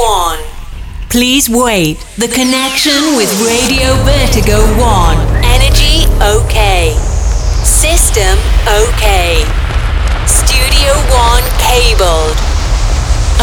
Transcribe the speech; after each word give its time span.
1. 0.00 0.38
Please 1.10 1.50
wait. 1.50 2.00
The 2.16 2.28
connection 2.32 3.20
with 3.20 3.28
Radio 3.44 3.92
Vertigo 4.00 4.64
1. 4.80 5.44
Energy 5.44 6.08
okay. 6.24 6.96
System 7.68 8.40
okay. 8.64 9.44
Studio 10.24 10.96
1 11.12 11.44
cabled. 11.60 12.32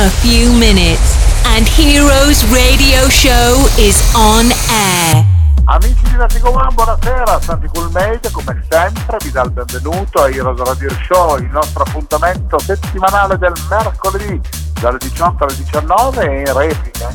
A 0.02 0.10
few 0.26 0.50
minutes 0.58 1.14
and 1.54 1.70
Heroes 1.70 2.42
Radio 2.50 3.06
Show 3.06 3.70
is 3.78 4.02
on 4.18 4.50
air. 4.74 5.22
Amici 5.70 6.10
di 6.10 6.16
Vertigo 6.16 6.50
One, 6.50 6.74
buonasera, 6.74 7.40
Santi 7.40 7.68
Coolmade 7.68 8.32
come 8.32 8.64
sempre 8.68 9.18
vi 9.22 9.32
dà 9.32 9.44
il 9.44 9.52
benvenuto 9.52 10.24
a 10.24 10.30
Heroes 10.30 10.60
Radio 10.66 10.90
Show, 11.06 11.38
il 11.38 11.50
nostro 11.52 11.84
appuntamento 11.84 12.58
settimanale 12.58 13.38
del 13.38 13.54
mercoledì 13.70 14.67
dalle 14.80 15.00
18 15.00 15.44
alle 15.44 15.56
19 15.56 16.22
e 16.22 16.40
in 16.40 16.54
replica 16.54 17.14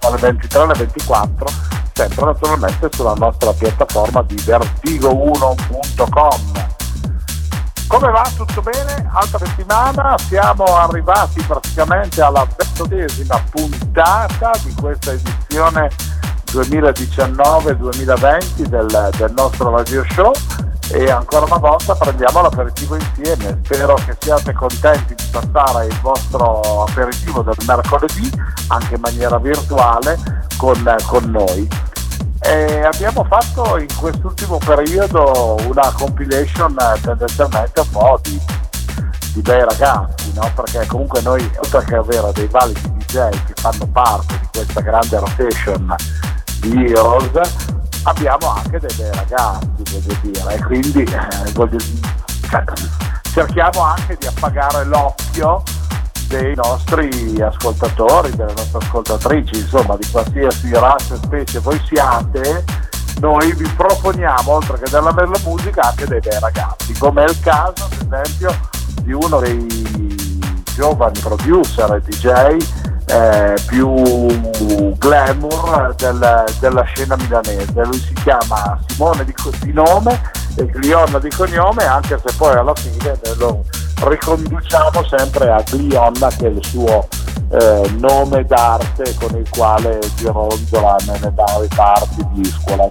dalle 0.00 0.16
23 0.16 0.60
alle 0.60 0.74
24 0.74 1.46
sempre 1.92 2.24
naturalmente 2.24 2.88
sulla 2.92 3.14
nostra 3.14 3.52
piattaforma 3.52 4.22
di 4.22 4.34
vertigo1.com 4.36 6.76
come 7.88 8.10
va? 8.10 8.30
Tutto 8.36 8.60
bene? 8.60 9.08
Altra 9.10 9.38
settimana, 9.38 10.14
siamo 10.18 10.64
arrivati 10.64 11.42
praticamente 11.42 12.20
alla 12.20 12.46
ventesima 12.86 13.42
puntata 13.50 14.50
di 14.62 14.74
questa 14.74 15.12
edizione 15.12 15.88
2019-2020 16.52 18.66
del, 18.66 19.08
del 19.16 19.32
nostro 19.34 19.74
radio 19.74 20.04
show 20.10 20.30
e 20.90 21.10
ancora 21.10 21.44
una 21.44 21.58
volta 21.58 21.94
prendiamo 21.94 22.40
l'aperitivo 22.40 22.96
insieme. 22.96 23.60
Spero 23.62 23.94
che 23.94 24.16
siate 24.18 24.52
contenti 24.52 25.14
di 25.14 25.24
passare 25.30 25.86
il 25.86 25.98
vostro 26.00 26.84
aperitivo 26.84 27.42
del 27.42 27.56
mercoledì 27.66 28.30
anche 28.68 28.94
in 28.94 29.00
maniera 29.00 29.38
virtuale 29.38 30.18
con, 30.56 30.96
con 31.06 31.30
noi. 31.30 31.68
E 32.40 32.82
abbiamo 32.82 33.24
fatto 33.24 33.78
in 33.78 33.88
quest'ultimo 33.98 34.58
periodo 34.58 35.56
una 35.66 35.92
compilation 35.92 36.76
tendenzialmente 37.02 37.80
un 37.80 37.90
po' 37.90 38.18
di, 38.22 38.40
di 39.34 39.40
bei 39.42 39.64
ragazzi, 39.64 40.32
no? 40.34 40.50
perché 40.54 40.86
comunque 40.86 41.20
noi 41.22 41.50
oltre 41.58 41.84
che 41.84 41.96
avere 41.96 42.30
dei 42.32 42.46
validi 42.46 42.80
DJ 42.98 43.28
che 43.30 43.52
fanno 43.54 43.86
parte 43.92 44.38
di 44.38 44.48
questa 44.52 44.80
grande 44.80 45.18
rotation 45.18 45.94
di 46.60 46.92
Heroes 46.92 47.76
abbiamo 48.08 48.48
anche 48.48 48.78
dei 48.78 48.94
bei 48.96 49.10
ragazzi 49.12 49.82
voglio 49.90 50.16
dire 50.22 50.54
e 50.54 50.62
quindi 50.64 51.02
eh, 51.02 51.52
voglio, 51.52 51.78
cioè, 52.48 52.64
cerchiamo 53.22 53.80
anche 53.82 54.16
di 54.18 54.26
appagare 54.26 54.84
l'occhio 54.84 55.62
dei 56.28 56.54
nostri 56.54 57.40
ascoltatori, 57.40 58.30
delle 58.30 58.52
nostre 58.54 58.78
ascoltatrici, 58.78 59.60
insomma 59.60 59.96
di 59.96 60.06
qualsiasi 60.10 60.72
razza 60.72 61.14
e 61.14 61.18
specie 61.22 61.58
voi 61.58 61.80
siate, 61.86 62.64
noi 63.20 63.52
vi 63.54 63.68
proponiamo, 63.68 64.52
oltre 64.52 64.78
che 64.78 64.90
della 64.90 65.12
bella 65.12 65.38
musica, 65.44 65.82
anche 65.82 66.06
dei 66.06 66.20
bei 66.20 66.38
ragazzi, 66.40 66.92
come 66.94 67.24
è 67.24 67.28
il 67.28 67.40
caso 67.40 67.84
ad 67.84 67.92
esempio 67.92 68.58
di 69.02 69.12
uno 69.12 69.38
dei 69.38 70.16
giovani 70.74 71.18
producer 71.18 71.94
e 71.94 72.00
DJ 72.00 72.87
eh, 73.08 73.54
più 73.66 74.96
glamour 74.96 75.94
del, 75.96 76.44
della 76.60 76.82
scena 76.82 77.16
milanese. 77.16 77.84
Lui 77.84 77.98
si 77.98 78.12
chiama 78.14 78.78
Simone 78.86 79.24
di, 79.24 79.34
di 79.60 79.72
nome 79.72 80.20
e 80.56 80.70
Glionna 80.74 81.18
di 81.18 81.30
cognome, 81.30 81.84
anche 81.84 82.18
se 82.24 82.34
poi 82.36 82.54
alla 82.54 82.74
fine 82.74 83.18
lo 83.36 83.64
riconduciamo 84.04 85.04
sempre 85.04 85.50
a 85.50 85.62
Glionna 85.70 86.28
che 86.28 86.46
è 86.46 86.50
il 86.50 86.64
suo 86.64 87.06
eh, 87.50 87.90
nome 87.98 88.44
d'arte 88.44 89.14
con 89.18 89.36
il 89.36 89.48
quale 89.48 89.98
gironzola 90.16 90.96
nelle 91.06 91.32
varie 91.34 91.68
parti 91.74 92.26
di 92.32 92.44
scuola 92.44 92.88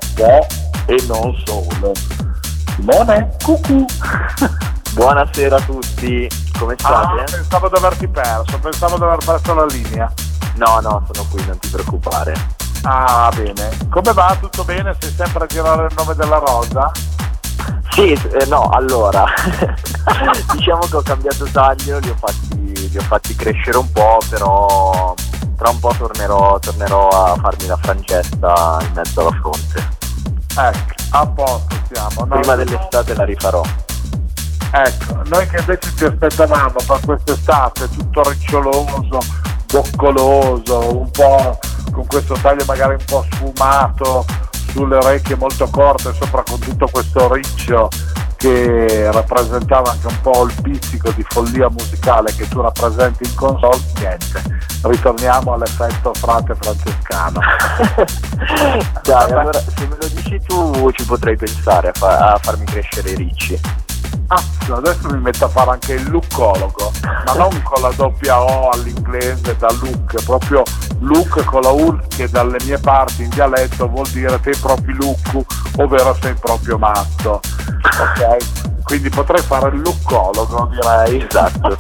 e 0.86 1.04
non 1.08 1.36
solo. 1.46 1.92
Simone, 2.76 3.36
cucù! 3.44 3.86
Buonasera 4.94 5.56
a 5.58 5.62
tutti, 5.62 6.28
come 6.58 6.76
state? 6.78 7.22
Ah, 7.22 7.24
pensavo 7.24 7.70
di 7.70 7.76
averti 7.76 8.08
perso, 8.08 8.60
pensavo 8.60 8.98
di 8.98 9.04
aver 9.04 9.24
perso 9.24 9.54
la 9.54 9.66
linea. 9.66 10.12
No, 10.56 10.80
no, 10.82 11.08
sono 11.12 11.28
qui, 11.30 11.46
non 11.46 11.58
ti 11.60 11.70
preoccupare. 11.70 12.34
Ah, 12.84 13.32
bene. 13.36 13.70
Come 13.90 14.14
va? 14.14 14.36
Tutto 14.40 14.64
bene? 14.64 14.96
Sei 15.00 15.12
sempre 15.16 15.44
a 15.44 15.48
girare 15.48 15.86
il 15.86 15.94
nome 15.96 16.16
della 16.16 16.38
rosa? 16.38 16.92
Sì, 17.92 18.12
eh, 18.12 18.46
no, 18.46 18.70
allora, 18.70 19.26
diciamo 20.54 20.82
che 20.82 20.96
ho 20.96 21.02
cambiato 21.02 21.46
taglio, 21.46 21.98
li 22.00 22.10
ho, 22.10 22.16
fatti, 22.16 22.90
li 22.90 22.98
ho 22.98 23.02
fatti 23.02 23.36
crescere 23.36 23.78
un 23.78 23.92
po', 23.92 24.20
però 24.30 25.16
tra 25.58 25.70
un 25.70 25.80
po' 25.80 25.94
tornerò, 25.98 26.60
tornerò 26.60 27.08
a 27.08 27.36
farmi 27.36 27.66
la 27.66 27.78
frangetta 27.78 28.78
in 28.82 28.92
mezzo 28.94 29.22
alla 29.22 29.40
fronte. 29.42 29.90
Ecco, 30.56 30.94
a 31.12 31.28
posto 31.28 31.76
siamo. 31.92 32.26
No, 32.26 32.40
Prima 32.40 32.56
dell'estate 32.56 33.16
la 33.16 33.26
rifarò. 33.26 33.62
Ecco, 34.72 35.22
noi 35.26 35.48
che 35.48 35.58
invece 35.60 35.92
ci 35.96 36.06
aspettavamo 36.06 36.76
per 36.86 37.00
quest'estate 37.06 37.90
tutto 37.90 38.30
riccioloso, 38.30 39.20
boccoloso, 39.68 40.98
un 41.00 41.12
po' 41.12 41.60
con 41.92 42.06
questo 42.06 42.36
taglio 42.42 42.64
magari 42.66 42.94
un 42.94 43.06
po' 43.06 43.26
sfumato, 43.32 44.26
sulle 44.72 44.98
orecchie 44.98 45.36
molto 45.36 45.68
corte, 45.70 46.14
sopra 46.14 46.44
con 46.44 46.60
tutto 46.60 46.88
questo 46.92 47.34
riccio 47.34 47.90
che 48.36 49.10
rappresentava 49.12 49.90
anche 49.92 50.06
un 50.06 50.22
po' 50.22 50.46
il 50.46 50.54
pizzico 50.62 51.10
di 51.12 51.26
follia 51.28 51.70
musicale 51.70 52.34
che 52.36 52.48
tu 52.48 52.62
rappresenti 52.62 53.24
in 53.24 53.34
console, 53.34 53.80
niente, 54.00 54.44
ritorniamo 54.84 55.54
all'effetto 55.54 56.14
frate 56.14 56.54
francescano. 56.54 57.40
Dai, 59.02 59.32
allora 59.32 59.60
se 59.60 59.88
me 59.88 59.98
lo 60.00 60.08
dici 60.08 60.40
tu 60.46 60.92
ci 60.92 61.04
potrei 61.06 61.36
pensare 61.36 61.90
a, 61.90 61.94
fa- 61.94 62.34
a 62.34 62.38
farmi 62.40 62.66
crescere 62.66 63.10
i 63.10 63.16
ricci. 63.16 63.60
Ah, 64.30 64.44
adesso 64.74 65.08
mi 65.10 65.22
metto 65.22 65.46
a 65.46 65.48
fare 65.48 65.72
anche 65.72 65.94
il 65.94 66.10
lookologo, 66.10 66.92
ma 67.26 67.34
non 67.34 67.62
con 67.64 67.82
la 67.82 67.92
doppia 67.96 68.42
O 68.42 68.70
all'inglese 68.70 69.56
da 69.56 69.72
look, 69.82 70.22
proprio 70.26 70.64
look 71.00 71.46
con 71.46 71.62
la 71.62 71.70
U 71.70 71.98
che 72.10 72.28
dalle 72.28 72.58
mie 72.66 72.78
parti 72.78 73.24
in 73.24 73.30
dialetto 73.30 73.88
vuol 73.88 74.08
dire 74.10 74.38
sei 74.44 74.56
proprio 74.58 74.96
look, 75.00 75.46
ovvero 75.78 76.18
sei 76.22 76.34
proprio 76.34 76.78
matto. 76.78 77.40
Ok? 78.00 78.84
Quindi 78.84 79.10
potrei 79.10 79.42
fare 79.42 79.70
il 79.70 79.82
lookologo, 79.82 80.72
direi. 80.74 81.26
Esatto. 81.26 81.76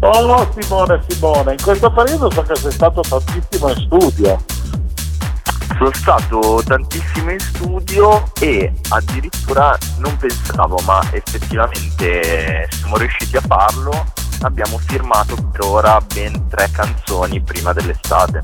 oh 0.00 0.48
Simone, 0.54 1.02
Simone, 1.08 1.52
in 1.52 1.62
questo 1.62 1.90
periodo 1.90 2.30
so 2.30 2.42
che 2.42 2.56
sei 2.56 2.72
stato 2.72 3.00
tantissimo 3.00 3.70
in 3.70 3.76
studio 3.76 4.38
sono 5.76 5.92
stato 5.92 6.62
tantissimo 6.64 7.30
in 7.30 7.38
studio 7.38 8.24
e 8.40 8.72
addirittura 8.90 9.76
non 9.98 10.16
pensavo, 10.16 10.78
ma 10.84 11.00
effettivamente 11.12 12.68
siamo 12.70 12.96
riusciti 12.96 13.36
a 13.36 13.40
farlo. 13.40 14.06
Abbiamo 14.42 14.78
firmato 14.78 15.34
per 15.50 15.64
ora 15.64 16.00
ben 16.00 16.48
tre 16.48 16.68
canzoni 16.70 17.40
prima 17.40 17.72
dell'estate. 17.72 18.42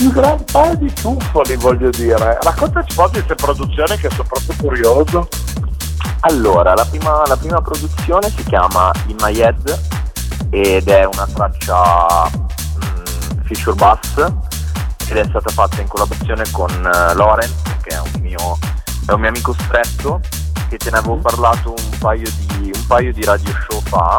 Un 0.00 0.08
gran 0.08 0.44
paio 0.50 0.74
di 0.76 0.92
ciuffoli 0.94 1.56
voglio 1.56 1.90
dire. 1.90 2.38
Raccontaci 2.40 2.90
un 2.90 2.96
po' 2.96 3.06
di 3.06 3.22
queste 3.22 3.34
produzioni 3.34 3.96
che 3.96 4.10
sono 4.10 4.28
proprio 4.28 4.54
curioso. 4.58 5.28
Allora, 6.20 6.74
la 6.74 6.84
prima, 6.84 7.22
la 7.26 7.36
prima 7.36 7.60
produzione 7.60 8.30
si 8.30 8.44
chiama 8.44 8.90
In 9.06 9.16
My 9.20 9.38
Head 9.38 9.80
ed 10.50 10.88
è 10.88 11.04
una 11.04 11.26
traccia 11.26 12.28
mm, 12.30 13.44
feature 13.44 13.74
bass 13.74 14.50
ed 15.12 15.18
è 15.18 15.28
stata 15.28 15.50
fatta 15.50 15.82
in 15.82 15.88
collaborazione 15.88 16.44
con 16.50 16.70
uh, 16.70 17.14
Lorenz, 17.14 17.52
che 17.82 17.90
è 17.90 18.00
un, 18.00 18.20
mio, 18.22 18.58
è 19.06 19.12
un 19.12 19.20
mio 19.20 19.28
amico 19.28 19.52
stretto, 19.52 20.20
che 20.68 20.78
te 20.78 20.90
ne 20.90 20.98
avevo 20.98 21.16
parlato 21.16 21.74
un 21.76 21.98
paio 21.98 22.30
di, 22.38 22.72
un 22.74 22.86
paio 22.86 23.12
di 23.12 23.22
radio 23.22 23.52
show 23.68 23.82
fa, 23.82 24.16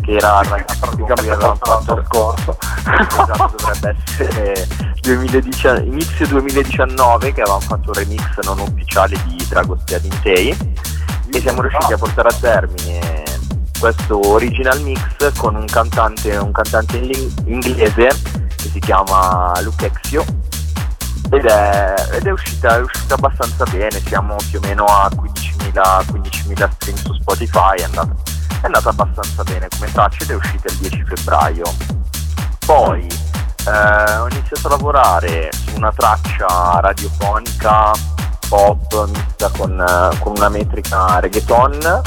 che 0.00 0.16
era 0.16 0.40
il 0.40 0.48
ragazzo 0.48 0.86
con 0.86 1.14
cui 1.16 1.28
avevamo 1.28 1.58
fatto 1.60 1.96
il 1.96 2.06
corso. 2.08 2.56
esatto, 2.88 3.54
dovrebbe 3.58 3.96
essere 4.06 4.66
2010, 5.02 5.86
inizio 5.86 6.26
2019 6.28 7.32
che 7.34 7.42
avevamo 7.42 7.60
fatto 7.60 7.88
un 7.88 7.94
remix 7.94 8.38
non 8.44 8.58
ufficiale 8.60 9.18
di 9.26 9.46
Dragostea 9.46 9.98
Dintei 9.98 10.48
e 11.30 11.40
siamo 11.40 11.60
riusciti 11.60 11.92
a 11.92 11.98
portare 11.98 12.28
a 12.28 12.32
termine 12.32 13.24
questo 13.78 14.18
original 14.30 14.80
mix 14.80 15.32
con 15.36 15.54
un 15.54 15.66
cantante, 15.66 16.34
un 16.38 16.52
cantante 16.52 16.96
inglese 17.44 18.08
si 18.76 18.80
chiama 18.80 19.58
Lucexio 19.62 20.22
ed 21.30 21.46
è, 21.46 21.94
ed 22.12 22.26
è, 22.26 22.30
uscita, 22.30 22.76
è 22.76 22.80
uscita 22.80 23.14
abbastanza 23.14 23.64
bene, 23.64 24.02
siamo 24.04 24.36
più 24.50 24.60
o 24.62 24.66
meno 24.66 24.84
a 24.84 25.08
15.000, 25.08 25.72
15.000 25.72 26.70
stream 26.72 26.96
su 26.98 27.14
Spotify, 27.14 27.78
è 27.78 27.84
andata, 27.84 28.14
è 28.60 28.66
andata 28.66 28.90
abbastanza 28.90 29.42
bene 29.44 29.68
come 29.74 29.90
traccia 29.90 30.24
ed 30.24 30.30
è 30.30 30.34
uscita 30.34 30.68
il 30.68 30.76
10 30.76 31.04
febbraio. 31.04 31.64
Poi 32.66 33.06
eh, 33.66 34.16
ho 34.18 34.28
iniziato 34.28 34.66
a 34.66 34.70
lavorare 34.70 35.48
su 35.52 35.76
una 35.76 35.92
traccia 35.92 36.78
radiofonica 36.80 37.92
pop 38.48 39.08
mista 39.08 39.50
con, 39.56 40.16
con 40.20 40.32
una 40.36 40.48
metrica 40.50 41.18
reggaeton 41.18 42.02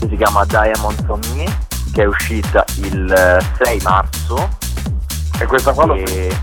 che 0.00 0.08
si 0.08 0.16
chiama 0.16 0.44
Diamonds 0.46 1.04
on 1.06 1.20
Me 1.34 1.72
che 1.92 2.02
è 2.02 2.06
uscita 2.06 2.64
il 2.76 3.38
6 3.62 3.80
marzo. 3.82 4.62
E 5.38 5.46
questa 5.46 5.72
qua 5.72 5.84
lo 5.86 5.94
e... 5.94 6.36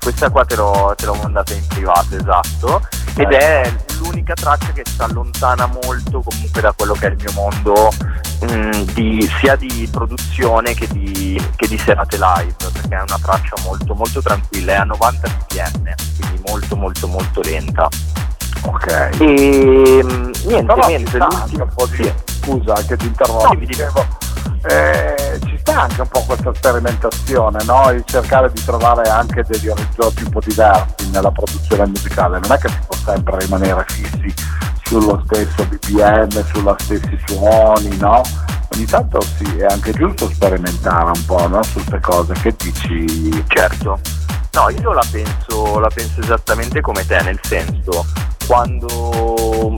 Questa 0.00 0.28
qua 0.28 0.44
te 0.44 0.56
l'ho, 0.56 0.92
te 0.96 1.06
l'ho 1.06 1.14
mandata 1.14 1.54
in 1.54 1.66
privato, 1.66 2.14
esatto. 2.16 2.82
Ed 3.16 3.32
è 3.32 3.72
l'unica 4.00 4.34
traccia 4.34 4.72
che 4.72 4.82
si 4.84 5.00
allontana 5.00 5.66
molto 5.66 6.20
comunque 6.20 6.60
da 6.60 6.72
quello 6.76 6.92
che 6.92 7.06
è 7.06 7.10
il 7.10 7.16
mio 7.16 7.32
mondo 7.32 7.90
mh, 8.40 8.92
di- 8.92 9.30
sia 9.38 9.56
di 9.56 9.88
produzione 9.90 10.74
che 10.74 10.86
di, 10.88 11.40
che 11.56 11.66
di 11.68 11.78
serate 11.78 12.18
live, 12.18 12.54
perché 12.72 12.96
è 12.96 13.00
una 13.00 13.18
traccia 13.22 13.54
molto 13.64 13.94
molto 13.94 14.20
tranquilla, 14.20 14.72
è 14.72 14.76
a 14.76 14.84
90 14.84 15.28
bpm, 15.28 15.94
quindi 16.18 16.42
molto 16.48 16.76
molto 16.76 17.06
molto 17.08 17.40
lenta. 17.40 17.88
Ok. 18.62 18.86
E 19.20 20.02
mh, 20.02 20.30
niente, 20.44 20.64
Però 20.74 20.86
niente, 20.86 21.18
l'ultimo 21.18 21.66
po' 21.74 21.86
di... 21.86 21.96
sì. 21.96 22.12
Scusa 22.40 22.74
che 22.86 22.96
ti 22.96 23.06
interrompo. 23.06 23.54
No, 23.54 23.58
dicevo, 23.58 24.06
eh, 24.66 25.38
ci 25.46 25.58
sta 25.58 25.82
anche 25.82 26.00
un 26.00 26.08
po' 26.08 26.22
questa 26.24 26.52
sperimentazione, 26.54 27.62
no? 27.64 27.90
Il 27.90 28.02
cercare 28.04 28.50
di 28.52 28.64
trovare 28.64 29.08
anche 29.08 29.44
degli 29.46 29.68
orizzonti 29.68 30.24
un 30.24 30.30
po' 30.30 30.40
diversi 30.40 31.10
nella 31.10 31.30
produzione 31.30 31.86
musicale. 31.86 32.38
Non 32.40 32.52
è 32.52 32.58
che 32.58 32.68
si 32.68 32.78
può 32.86 32.96
sempre 32.96 33.38
rimanere 33.40 33.84
fissi 33.88 34.34
sullo 34.84 35.22
stesso 35.24 35.64
BPM, 35.66 36.44
sulla 36.52 36.74
stessi 36.78 37.18
suoni, 37.26 37.96
no? 37.98 38.22
Ogni 38.74 38.86
tanto 38.86 39.20
sì, 39.20 39.58
è 39.58 39.66
anche 39.66 39.92
giusto 39.92 40.28
sperimentare 40.28 41.10
un 41.14 41.24
po', 41.24 41.46
no? 41.48 41.62
Su 41.62 41.74
queste 41.74 42.00
cose. 42.00 42.32
Che 42.34 42.54
dici? 42.58 43.44
Certo. 43.46 44.00
No, 44.52 44.68
io 44.70 44.92
la 44.92 45.04
penso, 45.10 45.80
la 45.80 45.90
penso 45.92 46.20
esattamente 46.20 46.80
come 46.80 47.04
te, 47.04 47.20
nel 47.22 47.40
senso, 47.42 48.06
quando, 48.46 49.76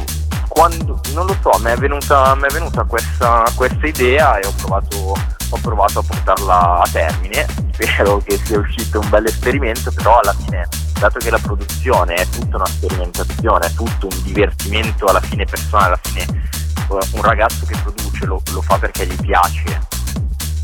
quando 0.57 0.99
non 1.13 1.27
lo 1.27 1.37
so, 1.43 1.51
mi 1.59 1.71
è 1.71 1.77
venuta, 1.77 2.35
mi 2.35 2.45
è 2.49 2.51
venuta 2.51 2.83
questa, 2.85 3.45
questa 3.55 3.87
idea 3.87 4.39
e 4.39 4.47
ho 4.47 4.53
provato, 4.57 5.13
ho 5.51 5.59
provato 5.61 5.99
a 5.99 6.03
portarla 6.03 6.81
a 6.81 6.89
termine. 6.91 7.47
Spero 7.73 8.23
che 8.25 8.41
sia 8.43 8.59
uscito 8.59 9.01
un 9.01 9.09
bel 9.11 9.27
esperimento, 9.27 9.93
però 9.93 10.19
alla 10.19 10.33
fine, 10.33 10.67
dato 10.99 11.19
che 11.19 11.29
la 11.29 11.39
produzione 11.39 12.15
è 12.15 12.27
tutta 12.29 12.57
una 12.57 12.65
sperimentazione, 12.65 13.67
è 13.67 13.75
tutto 13.75 14.09
un 14.11 14.23
divertimento 14.23 15.05
alla 15.05 15.21
fine 15.21 15.45
personale, 15.45 15.89
alla 15.89 16.01
fine 16.03 16.23
eh, 16.23 17.07
un 17.13 17.23
ragazzo 17.23 17.67
che 17.67 17.77
produce 17.83 18.25
lo, 18.25 18.41
lo 18.51 18.63
fa 18.63 18.79
perché 18.79 19.07
gli 19.07 19.21
piace 19.21 19.87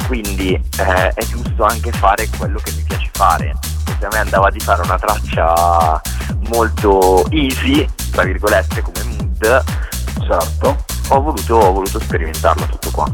quindi 0.06 0.52
eh, 0.54 1.08
è 1.08 1.24
giusto 1.26 1.64
anche 1.64 1.92
fare 1.92 2.28
quello 2.36 2.58
che 2.58 2.72
mi 2.72 2.82
piace 2.82 3.08
fare 3.12 3.56
se 3.98 4.06
a 4.06 4.08
me 4.10 4.18
andava 4.18 4.50
di 4.50 4.58
fare 4.58 4.82
una 4.82 4.98
traccia 4.98 6.00
molto 6.48 7.24
easy 7.30 7.88
tra 8.10 8.24
virgolette 8.24 8.82
come 8.82 9.02
Certo. 10.26 10.84
ho 11.08 11.20
voluto, 11.20 11.56
ho 11.56 11.72
voluto 11.72 11.98
sperimentarlo 11.98 12.66
tutto 12.66 12.90
qua 12.90 13.10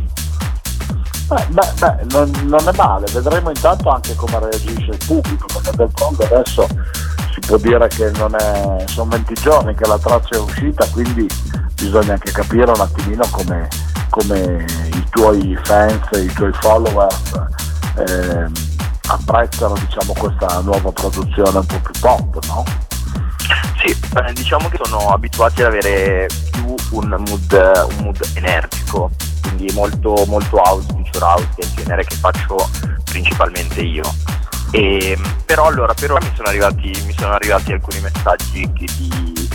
Beh, 1.28 1.46
beh, 1.50 1.72
beh, 1.78 2.06
non, 2.10 2.30
non 2.44 2.66
è 2.66 2.72
male, 2.74 3.06
vedremo 3.12 3.50
intanto 3.50 3.90
anche 3.90 4.14
come 4.14 4.38
reagisce 4.38 4.92
il 4.92 4.98
pubblico, 5.06 5.46
perché 5.52 5.76
del 5.76 5.90
fondo 5.94 6.24
adesso 6.24 6.66
si 7.34 7.40
può 7.40 7.58
dire 7.58 7.86
che 7.88 8.06
è, 8.06 8.12
sono 8.86 9.10
20 9.10 9.34
giorni 9.34 9.74
che 9.74 9.86
la 9.86 9.98
traccia 9.98 10.36
è 10.36 10.38
uscita, 10.38 10.86
quindi 10.90 11.26
bisogna 11.74 12.14
anche 12.14 12.32
capire 12.32 12.70
un 12.70 12.80
attimino 12.80 13.26
come, 13.30 13.68
come 14.08 14.64
i 14.94 15.04
tuoi 15.10 15.58
fans, 15.64 16.08
i 16.12 16.32
tuoi 16.32 16.52
followers 16.54 17.32
ehm, 17.96 18.52
apprezzano 19.08 19.74
diciamo, 19.74 20.14
questa 20.16 20.60
nuova 20.60 20.90
produzione 20.92 21.58
un 21.58 21.66
po' 21.66 21.80
più 21.80 22.00
pop, 22.00 22.38
no? 22.46 22.64
Sì, 23.84 23.96
eh, 24.16 24.32
diciamo 24.32 24.68
che 24.68 24.78
sono 24.82 25.10
abituati 25.10 25.62
ad 25.62 25.68
avere 25.68 26.26
più 26.50 26.74
un 26.90 27.08
mood, 27.26 27.86
un 27.96 28.04
mood 28.04 28.30
energico 28.34 29.10
quindi 29.42 29.72
molto, 29.74 30.24
molto 30.26 30.56
house, 30.56 30.86
future 30.88 31.24
house 31.24 31.48
il 31.56 31.70
genere 31.74 32.04
che 32.04 32.14
faccio 32.16 32.56
principalmente 33.04 33.80
io 33.80 34.02
E, 34.72 35.18
però 35.46 35.66
allora 35.66 35.94
per 35.94 36.12
ora 36.12 36.24
mi 36.24 36.32
sono 36.36 36.48
arrivati, 36.48 36.92
mi 37.06 37.14
sono 37.16 37.32
arrivati 37.32 37.72
alcuni 37.72 38.00
messaggi 38.00 38.70
di, 38.72 39.48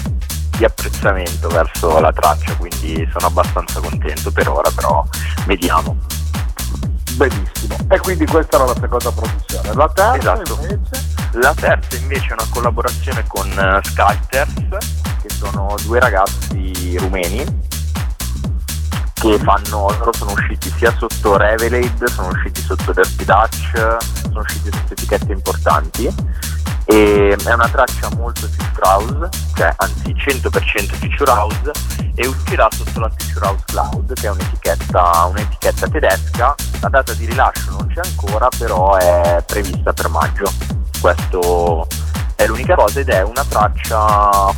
di 0.57 0.65
apprezzamento 0.65 1.47
verso 1.49 1.99
la 1.99 2.11
traccia, 2.11 2.55
quindi 2.55 3.07
sono 3.11 3.27
abbastanza 3.27 3.79
contento 3.79 4.31
per 4.31 4.49
ora, 4.49 4.71
però 4.71 5.05
vediamo. 5.45 5.95
Benissimo. 7.11 7.75
E 7.89 7.99
quindi 7.99 8.25
questa 8.25 8.55
era 8.55 8.65
la 8.65 8.75
seconda 8.79 9.11
produzione. 9.11 9.73
La 9.75 9.91
terza 9.93 10.41
Esatto. 10.41 10.57
invece? 10.61 11.12
La 11.33 11.53
terza 11.55 11.97
invece 11.97 12.27
è 12.27 12.33
una 12.33 12.47
collaborazione 12.49 13.23
con 13.27 13.47
uh, 13.49 13.87
Sculpters, 13.87 14.53
che 15.21 15.29
sono 15.29 15.75
due 15.83 15.99
ragazzi 15.99 16.95
rumeni 16.97 17.43
che 19.13 19.39
fanno, 19.39 19.89
loro 19.97 20.13
sono 20.13 20.33
usciti 20.33 20.71
sia 20.77 20.93
sotto 20.97 21.37
Revelade, 21.37 22.07
sono 22.07 22.27
usciti 22.27 22.61
sotto 22.61 22.91
Dirty 22.91 23.25
Dutch, 23.25 23.97
sono 24.23 24.39
usciti 24.41 24.69
sotto 24.71 24.93
etichette 24.93 25.31
importanti 25.31 26.13
e 26.85 27.37
è 27.43 27.53
una 27.53 27.69
traccia 27.69 28.09
molto 28.15 28.47
future 28.47 28.87
house, 28.87 29.29
cioè 29.55 29.73
anzi 29.77 30.13
100% 30.13 30.93
future 30.95 31.31
house 31.31 31.71
e 32.15 32.27
uscirà 32.27 32.67
sotto 32.71 32.99
la 32.99 33.11
Future 33.17 33.45
House 33.47 33.63
Cloud 33.65 34.13
che 34.13 34.27
è 34.27 34.29
un'etichetta, 34.29 35.25
un'etichetta 35.25 35.87
tedesca, 35.87 36.55
la 36.81 36.89
data 36.89 37.13
di 37.13 37.25
rilascio 37.25 37.71
non 37.71 37.87
c'è 37.87 38.01
ancora 38.03 38.47
però 38.57 38.95
è 38.95 39.43
prevista 39.45 39.93
per 39.93 40.09
maggio, 40.09 40.51
questo 41.01 41.87
è 42.35 42.45
l'unica 42.47 42.75
cosa 42.75 42.99
ed 42.99 43.09
è 43.09 43.23
una 43.23 43.43
traccia 43.45 44.53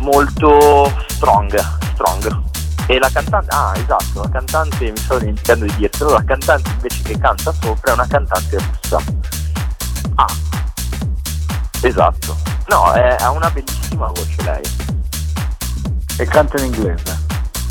molto 0.00 0.92
strong, 1.08 1.58
strong. 1.94 2.44
E 2.88 2.98
la 3.00 3.10
cantante, 3.10 3.52
ah 3.52 3.72
esatto, 3.74 4.22
la 4.22 4.28
cantante, 4.28 4.90
mi 4.90 4.96
stavo 4.96 5.18
dimenticando 5.18 5.64
di 5.64 5.74
dirtelo, 5.74 6.10
la 6.12 6.24
cantante 6.24 6.70
invece 6.70 7.02
che 7.02 7.18
canta 7.18 7.52
sopra 7.52 7.90
è 7.90 7.94
una 7.94 8.06
cantante 8.06 8.58
russa. 8.58 9.02
Ah, 10.14 10.26
Esatto. 11.86 12.36
No, 12.68 12.92
è- 12.92 13.16
ha 13.20 13.30
una 13.30 13.48
bellissima 13.50 14.06
voce 14.06 14.42
lei. 14.42 14.62
e 16.18 16.24
canta 16.24 16.58
in 16.58 16.64
inglese. 16.72 17.24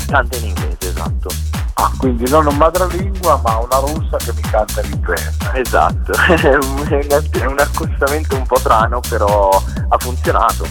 Canta 0.06 0.36
in 0.36 0.44
inglese, 0.44 0.78
esatto. 0.88 1.28
Ah, 1.74 1.90
quindi 1.98 2.30
non 2.30 2.46
un 2.46 2.56
madrelingua, 2.56 3.40
ma 3.44 3.56
una 3.58 3.76
russa 3.78 4.16
che 4.18 4.32
mi 4.32 4.40
canta 4.42 4.80
in 4.82 4.92
inglese. 4.92 5.36
Esatto. 5.52 6.12
È 6.38 7.44
un, 7.44 7.58
accostamento 7.58 8.36
un 8.36 8.46
po' 8.46 8.56
strano, 8.58 9.00
però 9.06 9.50
ha 9.88 9.98
funzionato. 9.98 10.64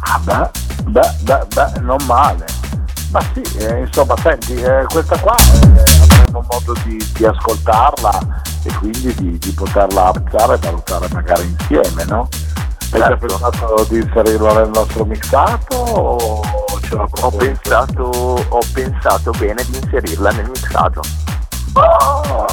Ah, 0.00 0.18
beh, 0.18 0.50
beh, 0.84 1.14
beh, 1.20 1.46
beh, 1.54 1.80
non 1.80 1.98
male. 2.06 2.44
Ma 3.10 3.20
sì, 3.32 3.40
eh, 3.58 3.78
insomma, 3.80 4.14
senti, 4.20 4.54
eh, 4.54 4.84
questa 4.88 5.18
qua 5.18 5.34
eh, 5.36 6.07
avremo 6.38 6.44
modo 6.50 6.72
di, 6.84 6.96
di 7.14 7.24
ascoltarla 7.24 8.42
e 8.64 8.74
quindi 8.74 9.14
di, 9.14 9.38
di 9.38 9.50
poterla 9.52 10.06
apprezzare 10.06 10.54
e 10.54 10.58
valutare 10.58 11.08
magari 11.12 11.44
insieme, 11.44 12.04
no? 12.04 12.28
Hai 12.90 13.00
già 13.00 13.06
Certo. 13.08 13.26
pensato 13.26 13.86
di 13.90 13.96
inserirla 13.98 14.52
nel 14.54 14.70
nostro 14.72 15.04
mixato 15.04 15.76
o 15.76 16.40
ce 16.80 16.94
la 16.96 17.06
Ho 17.20 17.30
pensato, 17.30 18.02
ho 18.48 18.58
pensato 18.72 19.30
bene 19.32 19.62
di 19.68 19.76
inserirla 19.76 20.30
nel 20.30 20.48
mixato. 20.48 21.02
Oh, 21.74 22.46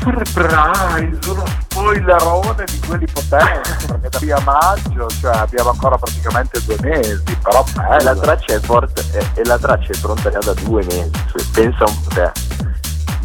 surprise, 0.00 1.30
uno 1.30 1.44
spoilerone 1.68 2.64
di 2.64 2.80
quelli 2.86 3.06
potenti, 3.12 3.70
perché 3.86 4.08
da 4.08 4.18
qui 4.18 4.30
a 4.32 4.40
maggio, 4.40 5.08
cioè 5.20 5.36
abbiamo 5.36 5.70
ancora 5.70 5.96
praticamente 5.98 6.62
due 6.64 6.76
mesi, 6.80 7.22
però 7.42 7.64
E 7.66 7.72
bello. 7.74 8.02
la 8.02 8.14
traccia 8.16 8.54
è 8.54 8.60
forte, 8.60 9.04
e, 9.12 9.40
e 9.40 9.44
la 9.44 9.58
traccia 9.58 9.92
è 9.92 9.98
pronta 9.98 10.30
già 10.30 10.38
da 10.38 10.54
due 10.54 10.84
mesi. 10.84 11.10
cioè, 11.32 11.44
pensa 11.52 11.84
un 11.86 12.02
po' 12.02 12.10
te. 12.14 12.32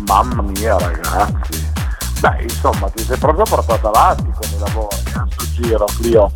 Mamma 0.08 0.42
mia 0.42 0.78
ragazzi. 0.78 1.74
Beh, 2.20 2.44
insomma, 2.44 2.90
ti 2.90 3.04
sei 3.04 3.18
proprio 3.18 3.44
portato 3.44 3.88
avanti 3.88 4.24
con 4.32 4.50
i 4.50 4.60
lavori 4.60 4.96
a 5.14 5.28
sto 5.30 5.46
giro, 5.54 5.86
Clio. 5.98 6.32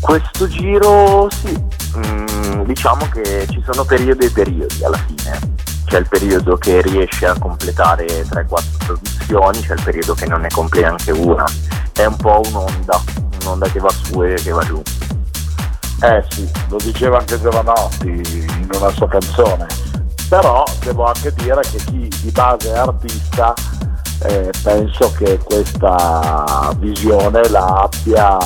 Questo 0.00 0.48
giro 0.48 1.28
sì, 1.30 1.66
Mm, 1.96 2.62
diciamo 2.64 3.08
che 3.08 3.46
ci 3.50 3.62
sono 3.64 3.82
periodi 3.84 4.26
e 4.26 4.30
periodi 4.30 4.84
alla 4.84 4.98
fine. 4.98 5.40
C'è 5.88 5.98
il 5.98 6.06
periodo 6.06 6.58
che 6.58 6.82
riesce 6.82 7.24
a 7.26 7.38
completare 7.38 8.04
3-4 8.04 8.46
produzioni, 8.84 9.60
c'è 9.60 9.72
il 9.72 9.82
periodo 9.82 10.12
che 10.12 10.26
non 10.26 10.42
ne 10.42 10.48
compie 10.48 10.82
neanche 10.82 11.12
una. 11.12 11.46
È 11.94 12.04
un 12.04 12.16
po' 12.16 12.42
un'onda, 12.44 13.02
un'onda 13.40 13.68
che 13.70 13.80
va 13.80 13.88
su 13.90 14.22
e 14.22 14.34
che 14.34 14.50
va 14.50 14.62
giù. 14.64 14.82
Eh 16.02 16.24
sì, 16.28 16.48
lo 16.68 16.76
diceva 16.76 17.18
anche 17.18 17.40
Giovanotti 17.40 18.06
in 18.06 18.68
una 18.74 18.90
sua 18.90 19.08
canzone. 19.08 19.66
Però 20.28 20.62
devo 20.84 21.06
anche 21.06 21.32
dire 21.32 21.62
che 21.62 21.78
chi 21.78 22.06
di 22.20 22.30
base 22.32 22.70
è 22.70 22.76
artista 22.76 23.54
eh, 24.24 24.50
penso 24.62 25.10
che 25.12 25.38
questa 25.38 26.74
visione 26.78 27.48
la 27.48 27.88
abbia 27.88 28.36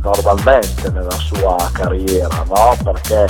normalmente 0.00 0.90
nella 0.90 1.10
sua 1.10 1.56
carriera, 1.72 2.42
no? 2.48 2.74
Perché 2.82 3.26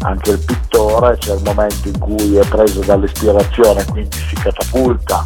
anche 0.00 0.30
il 0.30 0.38
pittore 0.38 1.16
c'è 1.18 1.34
il 1.34 1.42
momento 1.44 1.88
in 1.88 1.98
cui 1.98 2.36
è 2.36 2.46
preso 2.46 2.80
dall'ispirazione, 2.80 3.84
quindi 3.86 4.16
si 4.16 4.34
catapulta 4.36 5.24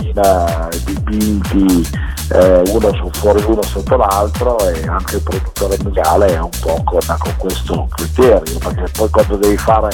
in 0.00 0.18
eh, 0.18 0.78
dipinti 0.84 1.88
eh, 2.32 2.62
uno 2.66 2.92
su, 2.94 3.10
fuori 3.12 3.42
uno 3.46 3.62
sotto 3.62 3.96
l'altro 3.96 4.58
e 4.68 4.86
anche 4.86 5.16
il 5.16 5.22
produttore 5.22 5.76
musicale 5.82 6.34
è 6.34 6.38
un 6.38 6.50
po' 6.60 6.82
con, 6.84 7.00
con 7.18 7.34
questo 7.36 7.88
criterio, 7.90 8.58
perché 8.58 8.84
poi 8.92 9.08
quando 9.10 9.36
devi 9.36 9.56
fare 9.56 9.88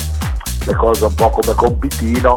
le 0.66 0.74
cose 0.74 1.04
un 1.04 1.14
po' 1.14 1.30
come 1.30 1.54
compitino 1.54 2.36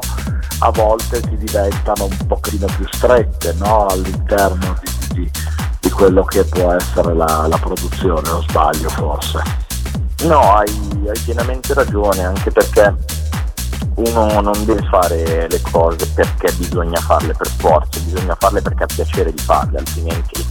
a 0.59 0.71
volte 0.71 1.21
si 1.21 1.37
diventano 1.37 2.05
un 2.05 2.27
pochino 2.27 2.65
più 2.75 2.85
strette 2.91 3.53
no? 3.59 3.85
all'interno 3.85 4.75
di, 4.81 5.13
di, 5.13 5.31
di, 5.79 5.89
quello 5.89 6.23
che 6.23 6.43
può 6.45 6.73
essere 6.73 7.13
la, 7.13 7.45
la 7.47 7.57
produzione, 7.57 8.27
o 8.29 8.41
sbaglio 8.41 8.89
forse. 8.89 9.66
No, 10.23 10.55
hai, 10.55 10.69
hai 11.07 11.19
pienamente 11.23 11.73
ragione, 11.73 12.25
anche 12.25 12.51
perché 12.51 12.95
uno 13.97 14.41
non 14.41 14.65
deve 14.65 14.85
fare 14.89 15.47
le 15.47 15.61
cose 15.71 16.07
perché 16.13 16.51
bisogna 16.53 16.99
farle 16.99 17.33
per 17.33 17.47
forza, 17.47 17.99
bisogna 17.99 18.35
farle 18.39 18.61
perché 18.61 18.83
ha 18.83 18.87
piacere 18.87 19.31
di 19.31 19.41
farle, 19.41 19.79
altrimenti 19.79 20.45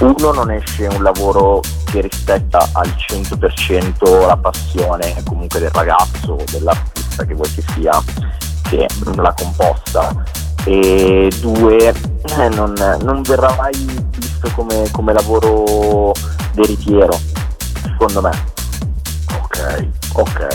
uno 0.00 0.32
non 0.32 0.50
esce 0.50 0.86
un 0.86 1.02
lavoro 1.02 1.60
che 1.84 2.00
rispetta 2.00 2.68
al 2.72 2.88
100% 2.88 4.26
la 4.26 4.36
passione 4.36 5.22
comunque 5.24 5.60
del 5.60 5.70
ragazzo 5.70 6.32
o 6.32 6.44
dell'artista 6.50 7.24
che 7.24 7.34
vuoi 7.34 7.50
che 7.54 7.62
sia 7.74 8.02
che 8.68 8.88
l'ha 9.14 9.34
composta. 9.34 10.24
E 10.64 11.30
due 11.40 11.88
eh, 11.88 12.48
non, 12.48 12.72
non, 13.02 13.20
verrà 13.22 13.54
mai 13.54 13.74
visto 14.16 14.50
come, 14.54 14.88
come 14.90 15.12
lavoro 15.12 16.12
veritiero 16.54 17.20
secondo 17.82 18.22
me 18.22 18.53
ok 19.54 19.86
ok 20.14 20.46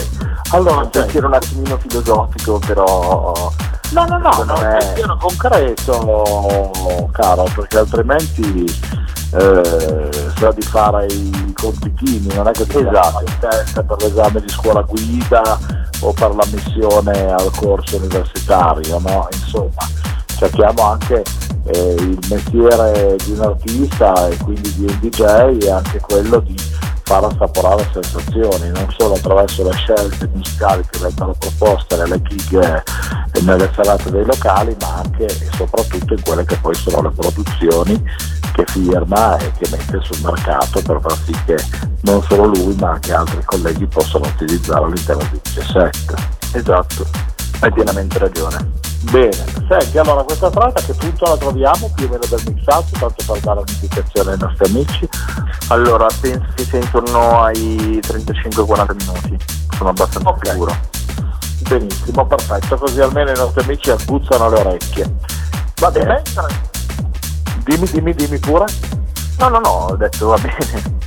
allora 0.50 0.82
un 0.82 0.90
pensiero 0.90 1.26
un 1.26 1.34
attimino 1.34 1.78
filosofico 1.78 2.58
però 2.58 3.52
no 3.92 4.04
no 4.04 4.18
no, 4.18 4.44
no 4.44 4.54
è 4.54 4.72
un 4.72 4.78
pensiero 4.78 5.16
concreto 5.16 6.70
caro 7.12 7.44
perché 7.54 7.78
altrimenti 7.78 8.98
eh, 9.32 10.30
sa 10.36 10.50
di 10.50 10.62
fare 10.62 11.06
i 11.06 11.52
compitini, 11.54 12.34
non 12.34 12.48
è 12.48 12.50
che 12.50 12.66
ti 12.66 12.78
esatto. 12.78 13.20
in 13.20 13.38
testa 13.38 13.82
per 13.82 14.02
l'esame 14.02 14.40
di 14.40 14.48
scuola 14.48 14.82
guida 14.82 15.58
o 16.00 16.12
per 16.12 16.34
la 16.34 16.44
missione 16.50 17.30
al 17.30 17.50
corso 17.54 17.96
universitario, 17.96 18.98
no? 18.98 19.28
Insomma, 19.30 19.88
cerchiamo 20.36 20.82
anche 20.82 21.22
eh, 21.64 21.94
il 21.98 22.18
mestiere 22.28 23.16
di 23.24 23.32
un 23.32 23.42
artista 23.42 24.28
e 24.28 24.36
quindi 24.38 24.74
di 24.74 24.84
un 24.86 24.98
DJ 25.00 25.64
e 25.64 25.70
anche 25.70 26.00
quello 26.00 26.40
di 26.40 26.56
far 27.10 27.24
assaporare 27.24 27.90
sensazioni, 27.92 28.68
non 28.68 28.86
solo 28.96 29.14
attraverso 29.14 29.64
le 29.64 29.72
scelte 29.72 30.30
musicali 30.32 30.80
che 30.88 30.98
vengono 31.00 31.34
proposte 31.36 31.96
nelle 31.96 32.22
gig 32.22 32.82
e 33.32 33.40
nelle 33.40 33.68
serate 33.74 34.12
dei 34.12 34.24
locali, 34.24 34.76
ma 34.80 35.02
anche 35.02 35.24
e 35.24 35.48
soprattutto 35.56 36.14
in 36.14 36.22
quelle 36.22 36.44
che 36.44 36.56
poi 36.58 36.72
sono 36.76 37.02
le 37.02 37.10
produzioni 37.10 38.00
che 38.52 38.64
firma 38.68 39.36
e 39.38 39.50
che 39.58 39.68
mette 39.72 40.00
sul 40.02 40.20
mercato 40.22 40.80
per 40.82 41.00
far 41.00 41.16
sì 41.24 41.36
che 41.46 41.56
non 42.02 42.22
solo 42.22 42.46
lui 42.46 42.76
ma 42.78 42.90
anche 42.90 43.12
altri 43.12 43.42
colleghi 43.44 43.86
possano 43.86 44.26
utilizzare 44.26 44.84
all'interno 44.84 45.28
di 45.32 45.40
set. 45.62 46.14
Esatto, 46.52 47.06
hai 47.58 47.72
pienamente 47.72 48.18
ragione. 48.18 48.89
Bene, 49.02 49.32
senti, 49.66 49.96
allora 49.96 50.22
questa 50.22 50.50
traccia 50.50 50.84
che 50.84 50.92
punto 50.92 51.24
la 51.24 51.36
troviamo 51.38 51.90
più 51.94 52.06
o 52.06 52.10
meno 52.10 52.24
del 52.28 52.42
mixato, 52.46 52.86
tanto 52.98 53.24
per 53.26 53.40
dare 53.40 53.60
un'indicazione 53.60 54.32
ai 54.32 54.38
nostri 54.38 54.70
amici? 54.70 55.08
Allora, 55.68 56.06
penso 56.20 56.46
che 56.54 56.64
sia 56.64 56.78
intorno 56.80 57.42
ai 57.42 57.98
35-40 58.02 58.96
minuti, 58.96 59.38
sono 59.74 59.90
abbastanza 59.90 60.28
okay. 60.28 60.52
sicuro. 60.52 60.76
Benissimo, 61.66 62.26
perfetto, 62.26 62.76
così 62.76 63.00
almeno 63.00 63.30
i 63.30 63.36
nostri 63.36 63.62
amici 63.62 63.90
agguzzano 63.90 64.50
le 64.50 64.60
orecchie. 64.60 65.14
Va 65.78 65.90
bene? 65.90 66.22
Dimmi, 67.64 67.86
dimmi, 67.90 68.14
dimmi 68.14 68.38
pure. 68.38 68.66
No, 69.38 69.48
no, 69.48 69.60
no, 69.60 69.68
ho 69.68 69.96
detto 69.96 70.28
va 70.28 70.36
bene. 70.36 70.98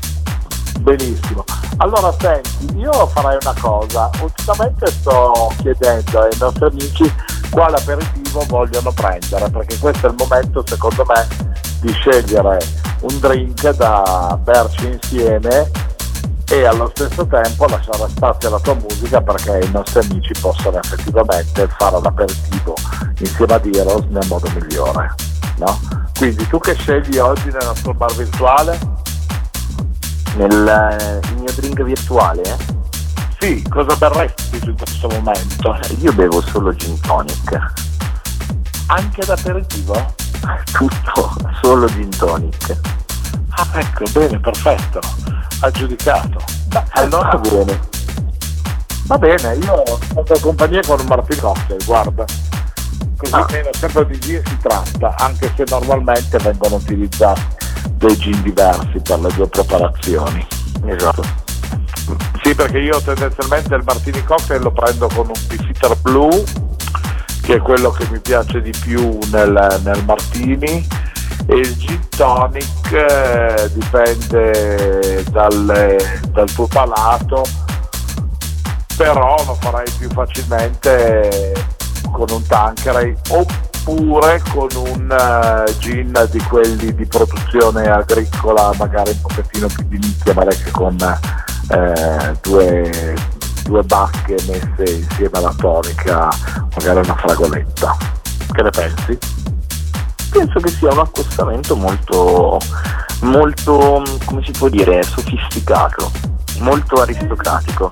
Benissimo. 0.80 1.44
Allora 1.78 2.14
senti, 2.20 2.78
io 2.78 3.08
farei 3.08 3.38
una 3.42 3.56
cosa, 3.60 4.10
ultimamente 4.22 4.88
sto 4.88 5.52
chiedendo 5.58 6.22
ai 6.22 6.38
nostri 6.40 6.66
amici 6.66 7.14
quale 7.50 7.76
aperitivo 7.76 8.44
vogliono 8.48 8.92
prendere, 8.92 9.50
perché 9.50 9.78
questo 9.80 10.08
è 10.08 10.10
il 10.10 10.16
momento 10.18 10.64
secondo 10.66 11.06
me 11.08 11.28
di 11.82 11.92
scegliere 11.92 12.58
un 13.02 13.20
drink 13.20 13.70
da 13.72 14.40
berci 14.42 14.88
insieme 14.88 15.70
e 16.50 16.66
allo 16.66 16.90
stesso 16.94 17.26
tempo 17.28 17.66
lasciare 17.66 18.08
spazio 18.10 18.48
alla 18.48 18.60
tua 18.60 18.76
musica 18.76 19.22
perché 19.22 19.66
i 19.66 19.72
nostri 19.72 20.00
amici 20.08 20.34
possano 20.40 20.78
effettivamente 20.78 21.68
fare 21.78 22.00
l'aperitivo 22.02 22.74
insieme 23.20 23.54
a 23.54 23.62
Heroes 23.64 24.06
nel 24.10 24.28
modo 24.28 24.48
migliore. 24.54 25.14
No? 25.58 25.80
Quindi 26.18 26.48
tu 26.48 26.60
che 26.60 26.76
scegli 26.76 27.18
oggi 27.18 27.46
nel 27.46 27.66
nostro 27.66 27.94
bar 27.94 28.14
virtuale? 28.14 28.80
Nel 30.36 30.68
eh, 30.68 31.34
mio 31.36 31.52
drink 31.56 31.84
virtuale? 31.84 32.42
Sì, 33.40 33.64
cosa 33.70 33.96
berresti 33.96 34.60
in 34.64 34.76
questo 34.76 35.08
momento? 35.10 35.78
Io 36.00 36.12
bevo 36.14 36.42
solo 36.42 36.74
gin 36.76 37.00
tonic. 37.02 37.60
Anche 38.88 39.26
d'aperitivo? 39.26 40.14
Tutto, 40.72 41.36
solo 41.62 41.88
gin 41.88 42.10
tonic. 42.10 42.78
Ah 43.50 43.68
ecco, 43.74 44.06
bene, 44.12 44.40
perfetto. 44.40 45.00
Aggiudicato. 45.62 46.40
Beh, 46.68 46.84
allora 46.94 47.30
va 47.30 47.50
bene. 47.50 47.80
Va 49.06 49.18
bene, 49.18 49.54
io 49.56 49.84
faccio 50.14 50.40
compagnia 50.40 50.82
con 50.82 51.00
un 51.00 51.06
Martin 51.06 51.40
Cocktail, 51.40 51.84
guarda 51.86 52.26
così 53.18 53.36
ah. 53.36 53.46
meno 53.52 53.70
sempre 53.74 54.06
di 54.08 54.20
gin 54.20 54.42
si 54.46 54.58
tratta, 54.58 55.16
anche 55.18 55.52
se 55.56 55.64
normalmente 55.70 56.38
vengono 56.40 56.76
utilizzati 56.76 57.63
dei 57.92 58.18
gin 58.18 58.42
diversi 58.42 59.00
per 59.00 59.20
le 59.20 59.30
due 59.36 59.48
preparazioni. 59.48 60.46
Esatto. 60.86 61.24
Sì, 62.44 62.54
perché 62.54 62.80
io 62.80 63.02
tendenzialmente 63.02 63.74
il 63.76 63.84
martini 63.86 64.24
cocktail 64.24 64.62
lo 64.62 64.72
prendo 64.72 65.08
con 65.08 65.28
un 65.28 65.48
bifitter 65.48 65.96
blu, 66.02 66.44
che 67.42 67.56
è 67.56 67.60
quello 67.60 67.92
che 67.92 68.08
mi 68.10 68.20
piace 68.20 68.62
di 68.62 68.74
più 68.82 69.18
nel, 69.32 69.82
nel 69.84 70.04
martini, 70.06 70.86
e 71.46 71.56
il 71.56 71.78
gin 71.78 72.08
tonic 72.10 72.92
eh, 72.92 73.72
dipende 73.74 75.24
dal, 75.30 75.96
dal 76.30 76.52
tuo 76.52 76.68
palato, 76.68 77.44
però 78.96 79.36
lo 79.46 79.58
farei 79.60 79.90
più 79.98 80.10
facilmente 80.10 81.54
con 82.12 82.30
un 82.30 82.46
Tanqueray 82.46 83.16
oppure 83.30 83.73
con 83.84 84.70
un 84.76 85.10
uh, 85.10 85.78
gin 85.78 86.28
di 86.32 86.40
quelli 86.44 86.94
di 86.96 87.06
produzione 87.06 87.90
agricola 87.90 88.72
magari 88.78 89.12
un 89.12 89.22
pochettino 89.22 89.68
più 89.68 89.84
di 89.88 89.98
nicchia 89.98 90.34
ma 90.34 90.46
che 90.46 90.72
con 90.72 90.96
uh, 90.96 92.38
due, 92.42 93.16
due 93.64 93.84
bacche 93.84 94.36
messe 94.48 94.94
insieme 94.94 95.38
alla 95.38 95.54
tonica 95.58 96.30
magari 96.76 97.00
una 97.00 97.16
fragoletta 97.16 97.98
che 98.52 98.62
ne 98.62 98.70
pensi? 98.70 99.18
penso 100.30 100.60
che 100.60 100.70
sia 100.70 100.92
un 100.92 101.00
accostamento 101.00 101.76
molto 101.76 102.60
molto 103.22 104.04
come 104.26 104.44
si 104.44 104.52
può 104.52 104.70
dire 104.70 105.04
sofisticato 105.04 106.33
molto 106.60 107.02
aristocratico 107.02 107.90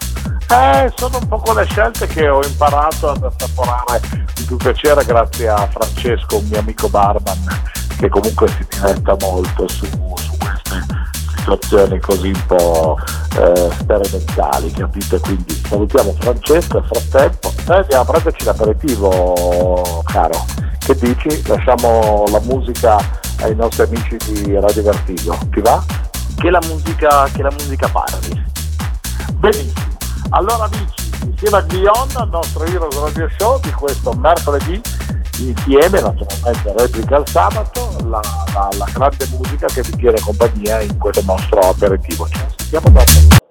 eh, 0.51 0.91
sono 0.95 1.17
un 1.17 1.27
po' 1.29 1.37
con 1.37 1.55
le 1.55 1.65
scelte 1.65 2.07
che 2.07 2.27
ho 2.27 2.41
imparato 2.45 3.11
ad 3.11 3.23
assaporare 3.23 4.01
di 4.35 4.43
più 4.43 4.57
piacere 4.57 5.05
grazie 5.05 5.47
a 5.47 5.65
Francesco, 5.67 6.39
un 6.39 6.47
mio 6.49 6.59
amico 6.59 6.89
barman, 6.89 7.37
che 7.97 8.09
comunque 8.09 8.49
si 8.49 8.65
diventa 8.69 9.15
molto 9.21 9.65
su, 9.69 9.85
su 9.85 10.37
queste 10.37 10.83
situazioni 11.37 11.99
così 12.01 12.27
un 12.27 12.45
po' 12.47 12.97
eh, 13.37 13.69
sperimentali, 13.79 14.71
capite? 14.71 15.19
Quindi 15.21 15.61
salutiamo 15.69 16.13
Francesco 16.19 16.79
e 16.79 16.83
frattempo 16.83 17.53
noi 17.67 17.77
andiamo 17.77 18.01
a 18.01 18.05
prenderci 18.05 18.43
l'aperitivo, 18.43 20.03
caro. 20.05 20.45
Che 20.79 20.95
dici? 20.95 21.47
Lasciamo 21.47 22.25
la 22.29 22.41
musica 22.41 22.97
ai 23.39 23.55
nostri 23.55 23.83
amici 23.83 24.17
di 24.17 24.59
Radio 24.59 24.83
Vertigo, 24.83 25.37
ti 25.49 25.61
va? 25.61 25.81
Che 26.41 26.49
la 26.49 26.59
musica, 26.65 27.29
che 27.31 27.43
la 27.43 27.51
musica 27.51 27.87
parli. 27.87 28.43
Benissimo. 29.33 29.95
Allora 30.31 30.63
amici, 30.63 31.11
insieme 31.27 31.57
a 31.57 31.61
Guion, 31.61 32.07
al 32.15 32.29
nostro 32.29 32.63
Heroes 32.63 32.97
Radio 32.97 33.29
Show 33.37 33.59
di 33.59 33.69
questo 33.73 34.11
mercoledì, 34.13 34.81
insieme 35.37 36.01
naturalmente 36.01 36.73
replica 36.75 37.17
il 37.17 37.27
sabato, 37.27 37.95
la, 38.05 38.19
la, 38.55 38.69
la 38.75 38.87
grande 38.91 39.27
musica 39.37 39.67
che 39.67 39.83
vi 39.83 39.95
tiene 39.97 40.19
compagnia 40.19 40.81
in 40.81 40.97
questo 40.97 41.21
nostro 41.25 41.59
aperitivo. 41.59 42.27
Ci 42.27 42.39
sentiamo 42.57 42.89
dopo. 42.89 43.50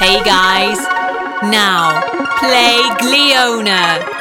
Hey 0.00 0.24
guys, 0.24 0.78
now 1.52 2.00
play 2.40 2.80
Gliona. 3.02 4.19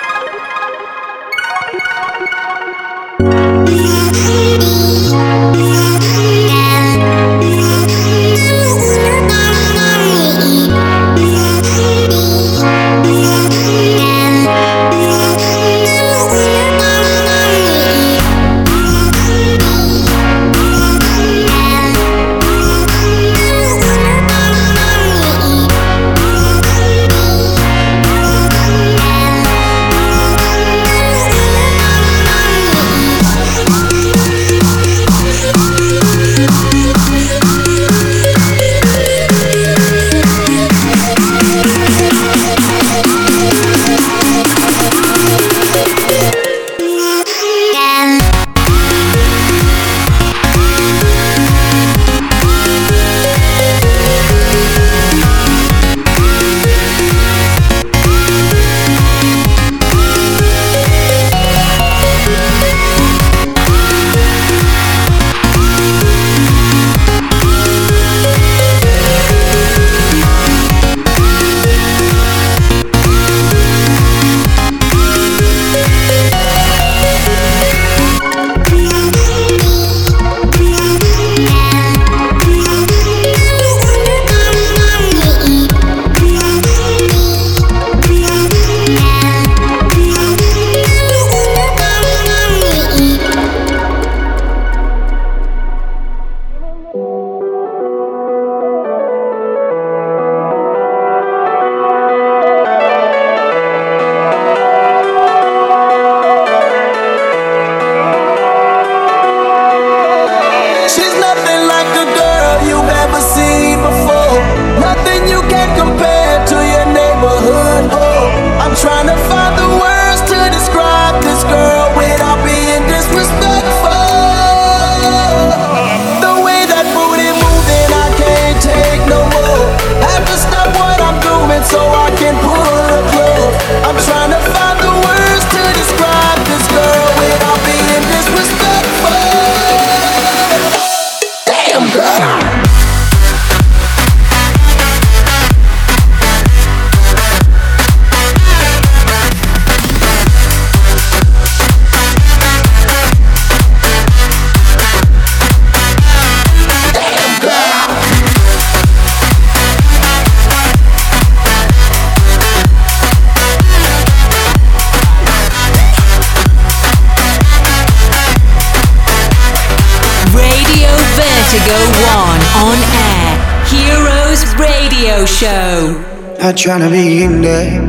Trying 176.60 176.82
to 176.82 176.90
be 176.90 177.24
in 177.24 177.42
there, 177.42 177.82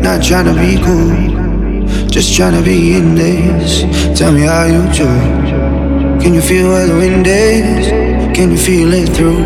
not 0.00 0.22
trying 0.22 0.46
to 0.46 0.54
be 0.54 0.82
cool. 0.82 2.08
Just 2.08 2.34
trying 2.34 2.54
to 2.54 2.62
be 2.62 2.94
in 2.94 3.14
this. 3.14 3.82
Tell 4.18 4.32
me 4.32 4.42
how 4.42 4.64
you 4.64 4.82
do. 4.94 5.06
Can 6.22 6.32
you 6.32 6.40
feel 6.40 6.68
where 6.68 6.86
the 6.86 6.94
wind 6.94 7.26
is? 7.26 7.86
Can 8.34 8.50
you 8.52 8.56
feel 8.56 8.94
it 8.94 9.10
through 9.10 9.44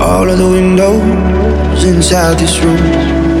all 0.00 0.30
of 0.30 0.38
the 0.38 0.48
windows 0.48 1.82
inside 1.82 2.38
this 2.38 2.60
room? 2.60 3.31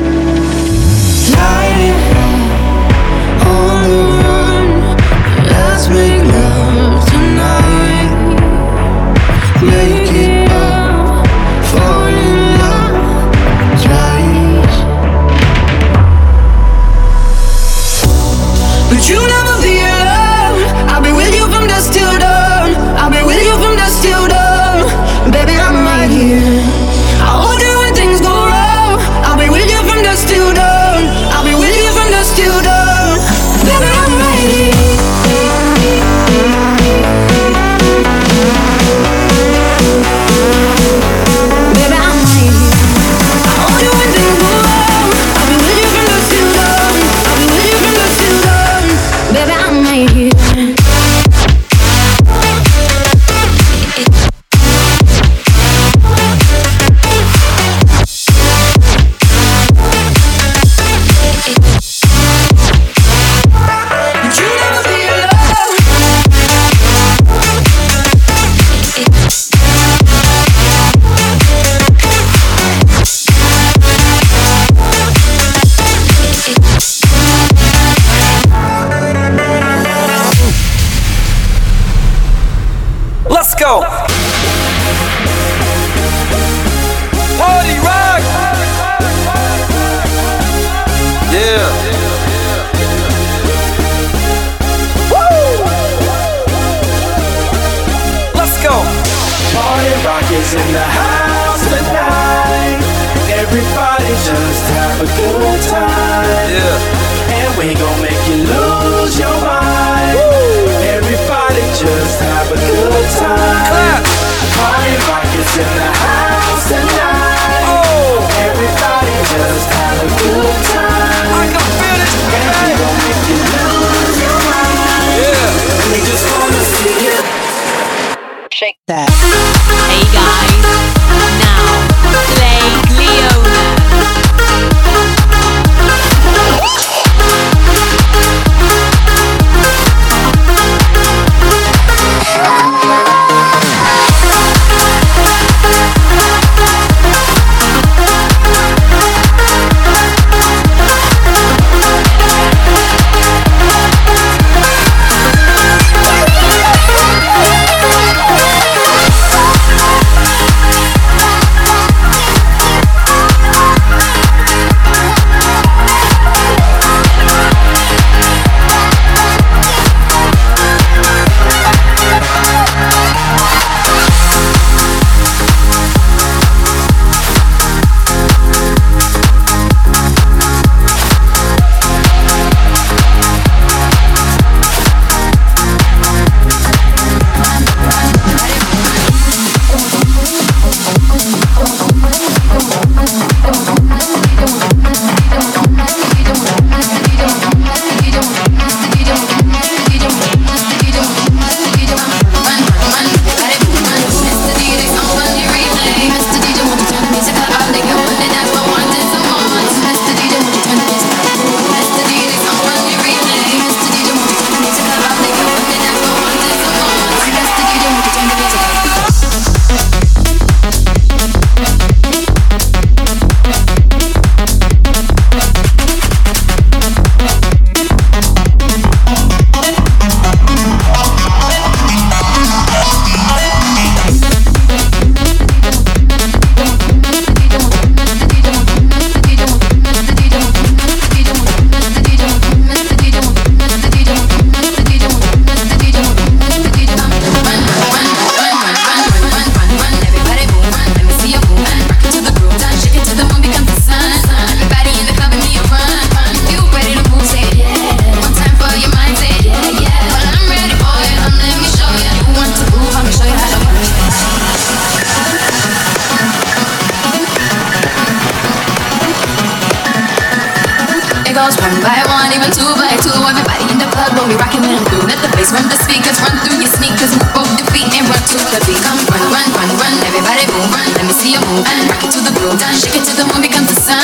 Run 275.42 275.58
when 275.58 275.74
the 275.74 275.80
speakers 275.82 276.22
run 276.22 276.38
through 276.46 276.62
your 276.62 276.70
sneakers. 276.70 277.18
Move 277.18 277.34
both 277.34 277.50
the 277.58 277.66
feet 277.74 277.90
and 277.90 278.06
run 278.06 278.22
to 278.30 278.38
the 278.54 278.62
beat. 278.62 278.78
Come 278.78 278.94
run, 279.10 279.26
run, 279.26 279.48
run, 279.58 279.70
run. 279.74 279.94
Everybody 280.06 280.46
move, 280.54 280.70
run. 280.70 280.86
Let 280.94 281.02
me 281.02 281.14
see 281.18 281.34
you 281.34 281.42
move 281.50 281.66
and 281.66 281.90
rock 281.90 281.98
it 281.98 282.14
to 282.14 282.22
the 282.22 282.30
groove. 282.30 282.54
Done, 282.62 282.70
shake 282.78 282.94
it 282.94 283.02
to 283.10 283.12
the 283.18 283.26
moon 283.26 283.42
becomes 283.42 283.66
the 283.66 283.74
sun. 283.74 283.98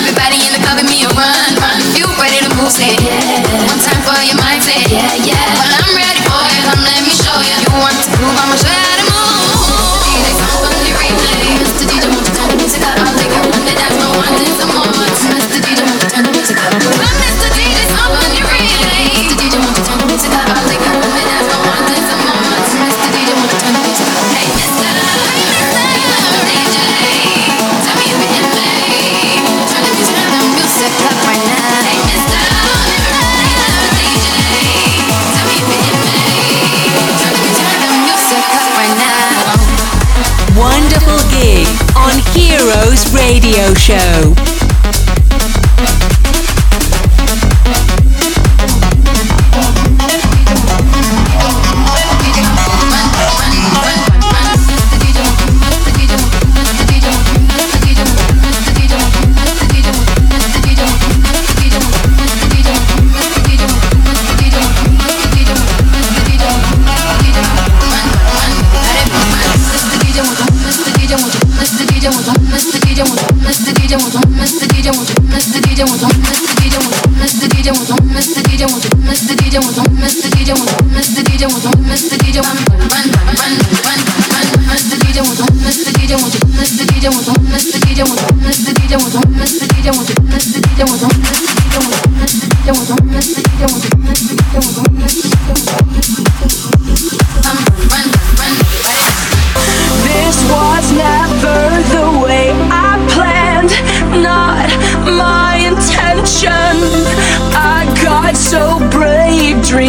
Everybody 0.00 0.40
in 0.40 0.56
the 0.56 0.64
club, 0.64 0.80
give 0.80 0.88
me 0.88 1.04
a 1.04 1.12
run, 1.12 1.52
run. 1.60 1.76
If 1.92 1.92
you 1.92 2.08
ready 2.16 2.40
to 2.40 2.48
move, 2.56 2.72
say 2.72 2.96
yeah. 3.04 3.68
One 3.68 3.76
time 3.84 4.00
for 4.00 4.16
your 4.24 4.40
mind, 4.40 4.64
say 4.64 4.80
yeah, 4.88 5.12
yeah. 5.28 5.36
Well, 5.60 5.76
I'm 5.76 5.92
ready 5.92 6.24
for 6.24 6.40
you. 6.56 6.60
Come, 6.64 6.80
let 6.80 7.04
me 7.04 7.12
show 7.12 7.36
you. 7.36 7.56
You 7.68 7.72
want 7.76 7.92
to 7.92 8.08
move? 8.24 8.32
I'ma 8.32 8.56
show 8.56 8.72
you 8.72 8.80
how 8.80 8.96
to 8.96 9.04
move. 9.12 10.08
DJ, 10.08 10.40
on 10.40 10.72
the 10.72 10.92
replay. 10.96 11.52
Mr. 11.68 11.84
DJ, 11.84 12.08
won't 12.08 12.24
you 12.24 12.32
turn 12.32 12.48
the 12.48 12.56
music 12.64 12.80
up? 12.88 12.96
I'll 12.96 13.12
take 13.12 13.28
a 13.36 13.40
run. 13.44 13.60
That's 13.76 13.96
no 14.00 14.08
one. 14.16 14.47
Radio 43.28 43.74
Show. 43.74 44.67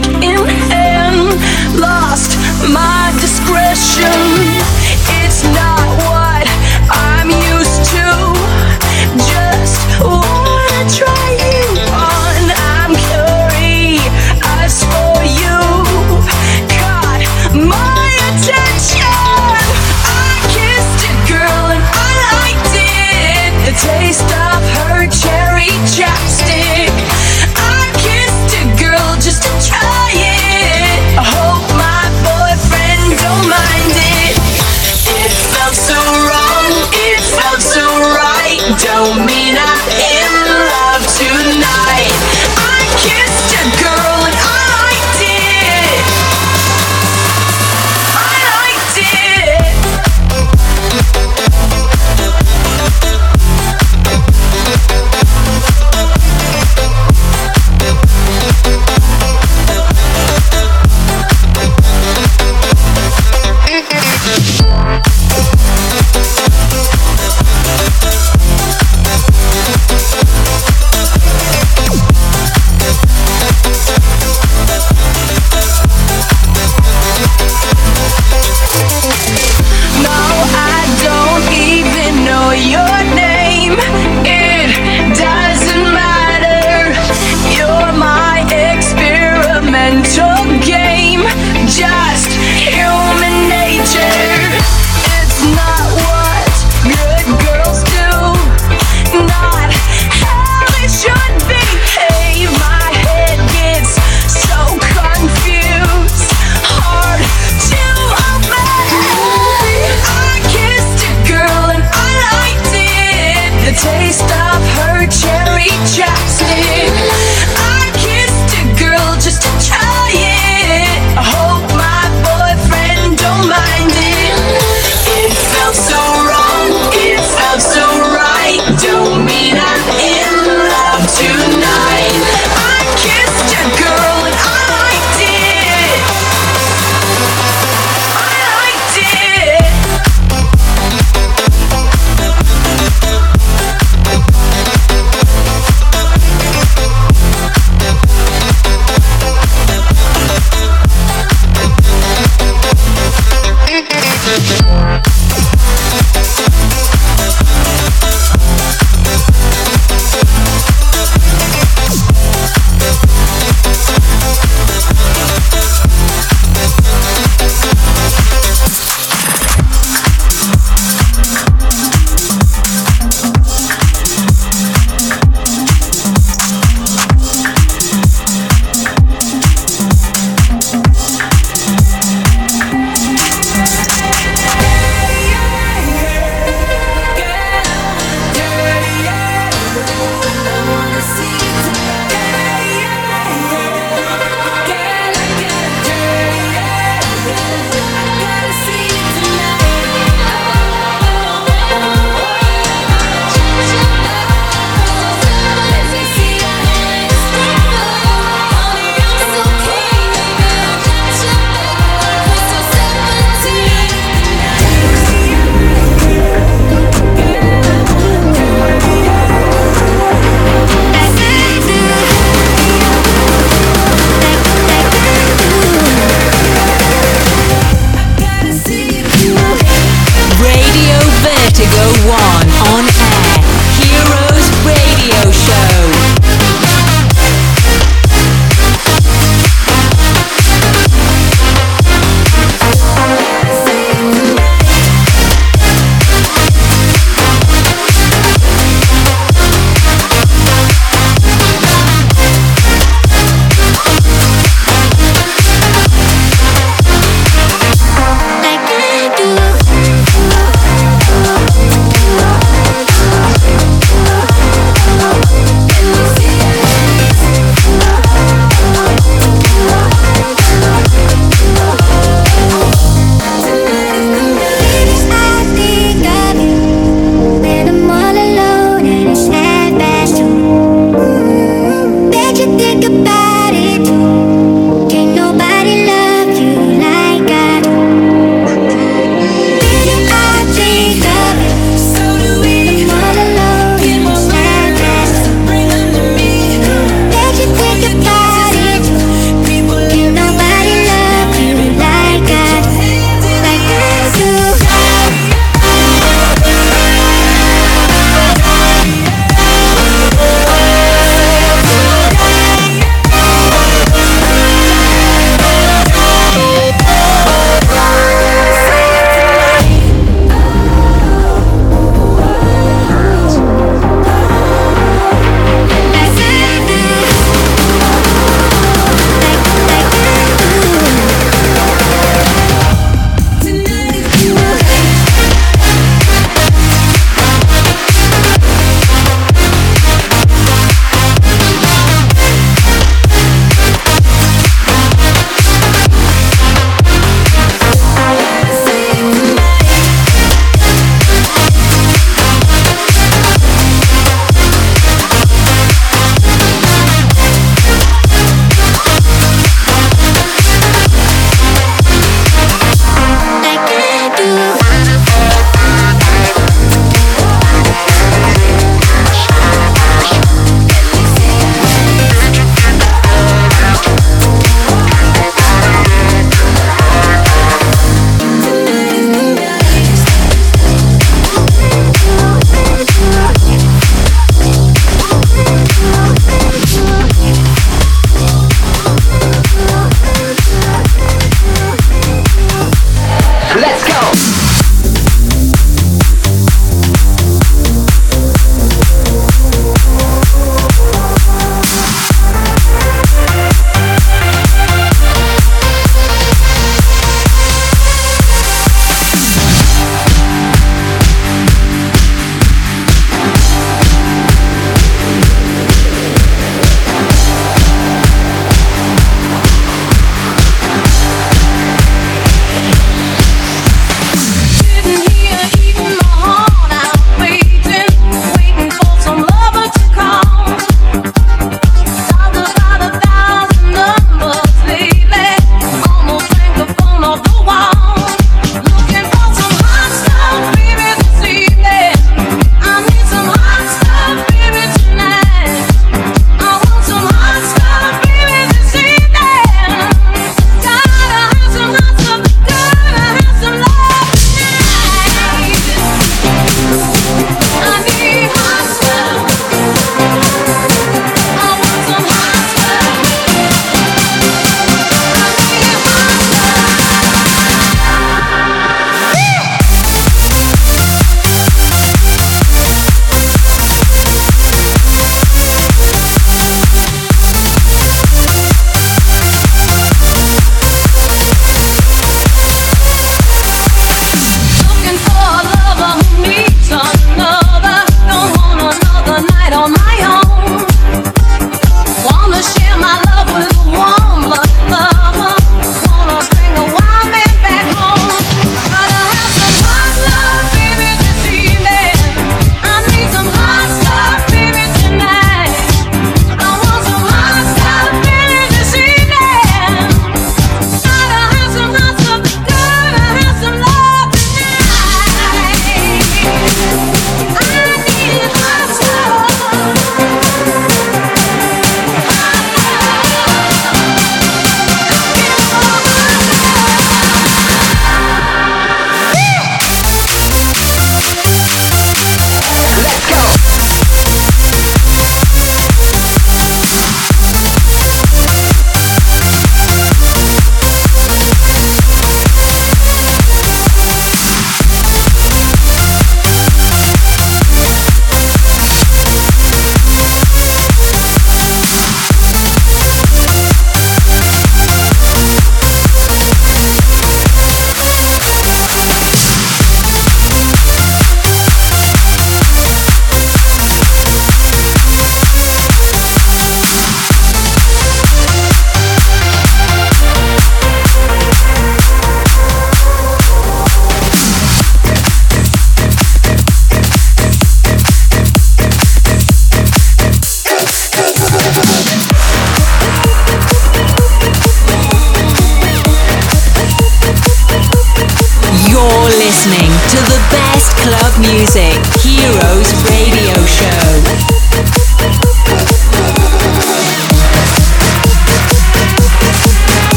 drink 0.00 0.31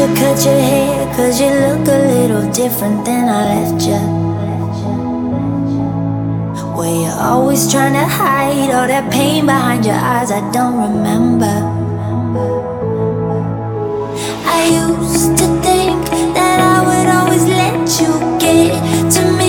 you 0.00 0.06
cut 0.14 0.44
your 0.46 0.58
hair? 0.58 1.14
Cause 1.14 1.38
you 1.38 1.50
look 1.50 1.86
a 1.86 2.00
little 2.14 2.50
different 2.52 3.04
than 3.04 3.28
I 3.28 3.40
left 3.52 3.82
you. 3.84 4.00
Were 6.74 6.94
you 7.04 7.12
always 7.20 7.70
trying 7.70 7.92
to 7.92 8.06
hide 8.06 8.70
all 8.70 8.86
that 8.86 9.12
pain 9.12 9.44
behind 9.44 9.84
your 9.84 10.00
eyes? 10.12 10.30
I 10.30 10.40
don't 10.52 10.76
remember. 10.88 11.56
I 14.56 14.60
used 14.72 15.36
to 15.36 15.46
think 15.66 16.00
that 16.36 16.58
I 16.74 16.78
would 16.88 17.08
always 17.18 17.44
let 17.44 18.00
you 18.00 18.10
get 18.40 19.12
to 19.12 19.22
me. 19.36 19.39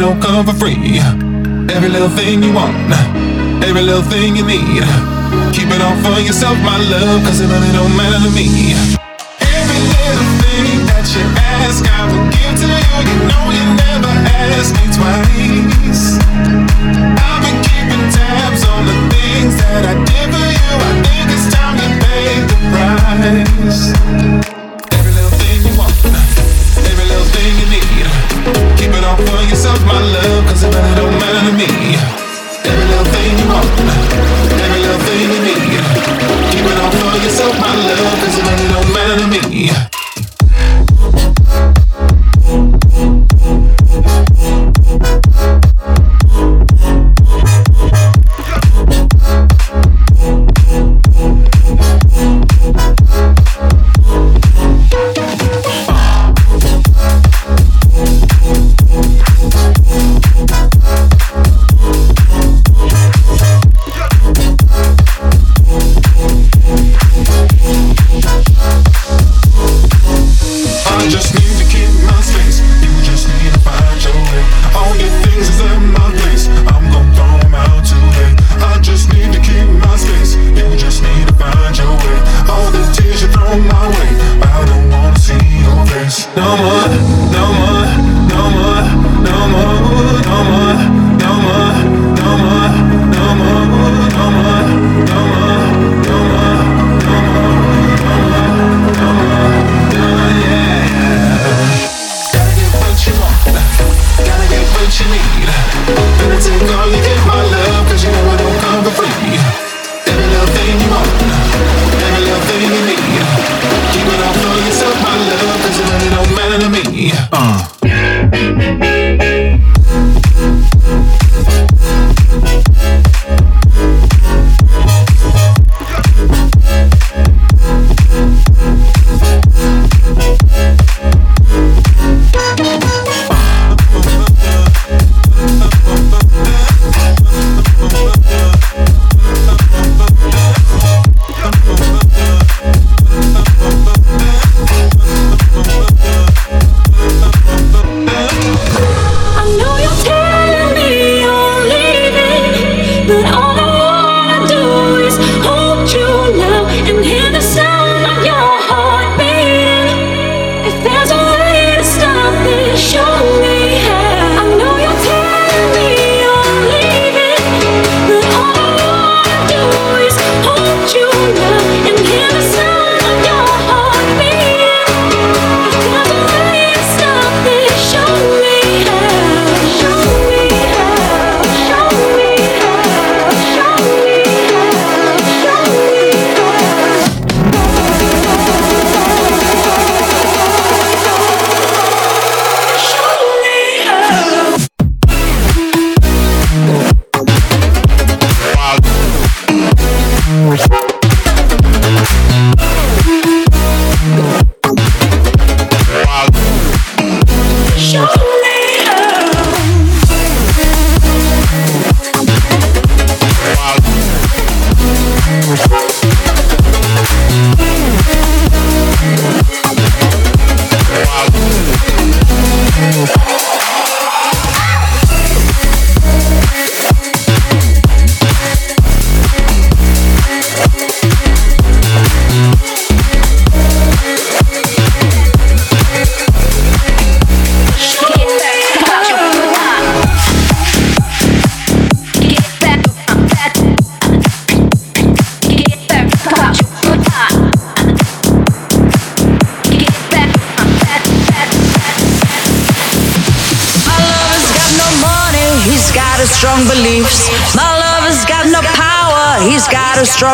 Don't 0.00 0.20
come 0.22 0.46
for 0.46 0.54
free. 0.54 0.98
Every 1.76 1.90
little 1.90 2.08
thing 2.08 2.42
you 2.42 2.54
want, 2.54 2.74
every 3.62 3.82
little 3.82 4.02
thing 4.02 4.34
you 4.34 4.46
need. 4.46 4.82
Keep 5.52 5.68
it 5.76 5.82
all 5.82 5.96
for 6.00 6.18
yourself, 6.18 6.56
my 6.64 6.78
love, 6.88 7.22
cause 7.22 7.40
it 7.40 7.48
really 7.52 7.70
don't 7.72 7.94
matter 7.94 8.16
to 8.24 8.30
me. 8.32 8.72
Every 9.44 9.80
little 9.92 10.30
thing 10.40 10.88
that 10.88 11.04
you 11.12 11.20
ask, 11.60 11.84
I 11.84 12.08
will 12.08 12.24
give 12.32 12.56
to 12.64 12.68
you. 12.80 12.96
You 13.08 13.16
know 13.28 13.44
you 13.52 13.66
never 13.76 14.14
ask 14.40 14.72
me 14.80 14.88
twice. 14.88 16.16
I've 17.20 17.42
been 17.44 17.60
keeping 17.60 18.04
tabs 18.08 18.64
on 18.64 18.88
the 18.88 18.96
things 19.12 19.52
that 19.60 19.84
I 19.84 19.94
did 20.08 20.26
for 20.32 20.48
you. 20.48 20.72
I 20.80 20.92
think 21.04 21.28
it's 21.28 21.46
time 21.52 21.76
you 21.76 21.90
pay 22.00 22.40
the 22.48 22.56
price. 22.72 24.59
For 29.60 29.68
yourself, 29.68 29.86
my 29.86 30.00
love, 30.00 30.46
cause 30.46 30.62
it 30.62 30.74
really 30.74 30.94
don't 30.94 31.12
matter 31.20 31.50
to 31.50 31.52
me. 31.52 31.96
Every 32.64 32.84
little 32.88 33.04
thing 33.12 33.38
you 33.38 33.46
want, 33.48 33.68
every 34.64 34.80
little 34.80 35.00
thing 35.04 35.20
you 35.20 35.40
need. 35.44 35.84
Keep 36.50 36.64
it 36.64 36.78
all 36.78 36.90
for 36.90 37.18
yourself, 37.22 37.60
my 37.60 37.74
love, 37.74 38.20
cause 38.20 38.38
it 38.38 38.44
really 38.44 38.68
don't 38.72 38.92
matter 38.94 39.16
to 39.20 39.48
me. 39.50 39.89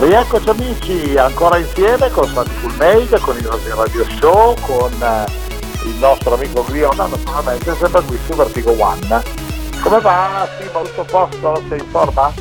Rieccoci 0.00 0.48
amici, 0.48 1.16
ancora 1.18 1.58
insieme 1.58 2.08
con 2.08 2.26
Santi 2.26 2.52
Full 2.52 2.74
Made, 2.78 3.20
con 3.20 3.36
il 3.36 3.46
Radio 3.46 4.02
Show, 4.18 4.54
con 4.62 4.90
eh, 4.90 5.26
il 5.84 5.96
nostro 5.98 6.32
amico 6.32 6.64
Gliona, 6.70 7.06
naturalmente 7.06 7.74
sempre 7.74 8.00
qui 8.04 8.18
su 8.24 8.32
Vertigo 8.32 8.70
One. 8.78 9.22
Come 9.82 10.00
va? 10.00 10.48
Simo, 10.58 10.80
tutto 10.84 11.00
a 11.02 11.04
posto? 11.04 11.62
Sei 11.68 11.80
in 11.80 11.84
forma? 11.90 12.32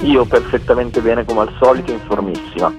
Io 0.00 0.24
perfettamente 0.24 1.02
bene 1.02 1.26
come 1.26 1.40
al 1.40 1.54
solito, 1.60 1.92
informissima. 1.92 2.74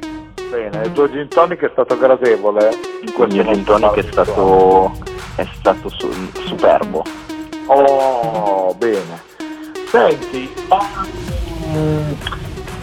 Bene, 0.50 0.86
il 0.86 0.92
tuo 0.94 1.08
gin 1.08 1.28
tonic 1.28 1.62
è 1.62 1.70
stato 1.72 1.96
gradevole 1.96 2.76
in 3.02 3.14
Il 3.28 3.34
mio 3.36 3.44
gin 3.44 3.64
nostro 3.64 3.64
tonic 3.64 3.94
è 3.94 4.12
stato, 4.12 4.92
è 5.36 5.48
stato 5.54 5.88
su- 5.90 6.32
superbo. 6.48 7.04
Oh, 7.68 8.74
bene. 8.74 9.22
Senti, 9.92 10.52
ma, 10.68 10.80
mm, 11.68 12.12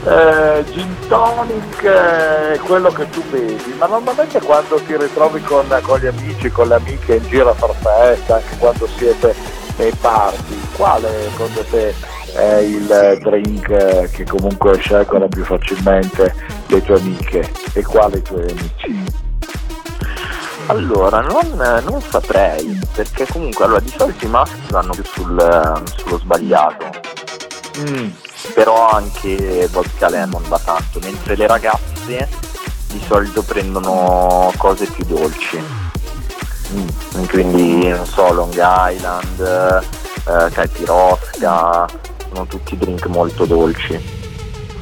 eh, 0.04 0.64
gin 0.70 0.96
tonic 1.08 1.82
è 1.84 2.58
quello 2.64 2.90
che 2.90 3.08
tu 3.10 3.22
bevi, 3.30 3.74
ma 3.78 3.86
normalmente 3.86 4.40
quando 4.40 4.76
ti 4.76 4.96
ritrovi 4.96 5.40
con, 5.42 5.66
con 5.82 5.98
gli 5.98 6.06
amici, 6.06 6.50
con 6.50 6.68
le 6.68 6.74
amiche 6.74 7.16
in 7.16 7.26
giro 7.28 7.50
a 7.50 7.54
far 7.54 7.74
festa, 7.74 8.36
anche 8.36 8.56
quando 8.58 8.86
siete 8.96 9.34
nei 9.76 9.92
party, 10.00 10.60
quale 10.76 11.08
secondo 11.30 11.64
te 11.70 11.94
è 12.34 12.54
il 12.56 13.18
drink 13.22 13.68
eh, 13.68 14.08
che 14.10 14.24
comunque 14.24 14.76
scelgono 14.78 15.28
più 15.28 15.44
facilmente 15.44 16.34
le 16.66 16.82
tue 16.82 16.96
amiche? 16.96 17.50
E 17.74 17.82
quali 17.82 18.18
i 18.18 18.22
tuoi 18.22 18.42
amici? 18.50 19.04
Allora, 20.66 21.20
non, 21.20 21.80
non 21.84 22.00
saprei, 22.00 22.78
perché 22.94 23.26
comunque 23.26 23.64
allora, 23.64 23.80
di 23.80 23.92
solito 23.96 24.24
i 24.24 24.28
maschi 24.28 24.60
vanno 24.70 24.92
più 24.92 25.04
sul- 25.04 25.82
sullo 25.96 26.18
sbagliato, 26.18 27.00
Mm, 27.80 28.10
però 28.54 28.88
anche 28.88 29.68
vodka 29.70 30.08
lemon 30.08 30.42
va 30.48 30.58
tanto, 30.58 30.98
mentre 31.02 31.36
le 31.36 31.46
ragazze 31.46 32.28
di 32.88 33.00
solito 33.06 33.42
prendono 33.42 34.52
cose 34.56 34.86
più 34.86 35.04
dolci. 35.04 35.58
Mm, 36.72 37.24
Quindi 37.26 37.88
non 37.88 38.06
so, 38.06 38.32
Long 38.32 38.54
Island, 38.54 39.40
eh, 39.40 40.50
Caipirosca, 40.50 41.86
sono 42.32 42.46
tutti 42.46 42.76
drink 42.76 43.06
molto 43.06 43.44
dolci, 43.44 43.98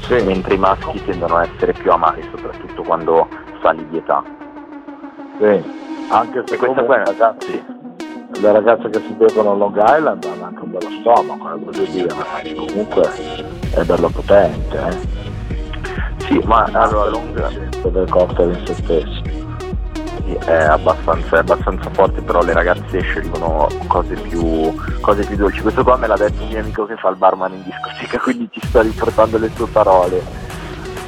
sì. 0.07 0.15
mentre 0.23 0.55
i 0.55 0.59
maschi 0.59 1.03
tendono 1.05 1.37
a 1.37 1.49
essere 1.53 1.73
più 1.73 1.91
amari, 1.91 2.27
soprattutto 2.31 2.83
quando 2.83 3.29
sali 3.61 3.87
di 3.89 3.97
età. 3.97 4.23
Sì, 5.39 5.63
anche 6.09 6.43
se 6.47 6.57
questa 6.57 6.83
qua 6.85 7.03
ragazzi, 7.03 7.65
le 8.39 8.53
ragazze 8.53 8.89
che 8.89 9.01
si 9.07 9.12
bevono 9.12 9.57
Long 9.57 9.76
Island 9.76 10.24
hanno 10.24 10.45
anche 10.45 10.62
un 10.62 10.70
bello 10.70 10.91
stomaco, 11.01 11.53
eh, 11.53 11.59
voglio 11.59 11.85
dire, 11.91 12.09
comunque 12.55 13.11
è 13.74 13.83
bello 13.83 14.09
potente, 14.09 14.78
eh. 14.78 15.18
Sì, 16.24 16.41
ma 16.45 16.62
allora 16.72 17.11
Long 17.11 17.89
del 17.89 18.09
cocktail 18.09 18.57
in 18.57 18.66
se 18.66 18.74
stesso. 18.74 19.39
È 20.45 20.62
abbastanza, 20.62 21.37
è 21.37 21.39
abbastanza 21.41 21.91
forte, 21.91 22.20
però 22.20 22.41
le 22.43 22.53
ragazze 22.53 23.01
scelgono 23.01 23.66
cose 23.89 24.14
più, 24.14 24.72
cose 25.01 25.24
più 25.26 25.37
dolci. 25.37 25.61
Questo 25.61 25.83
qua 25.83 25.97
me 25.97 26.07
l'ha 26.07 26.16
detto 26.16 26.43
un 26.43 26.49
mio 26.49 26.61
amico 26.61 26.87
che 26.87 26.95
fa 26.97 27.09
il 27.09 27.16
barman 27.16 27.53
in 27.53 27.64
discoteca, 27.64 28.18
quindi 28.22 28.49
ti 28.49 28.61
sto 28.62 28.81
riportando 28.81 29.39
le 29.39 29.51
sue 29.57 29.66
parole. 29.66 30.22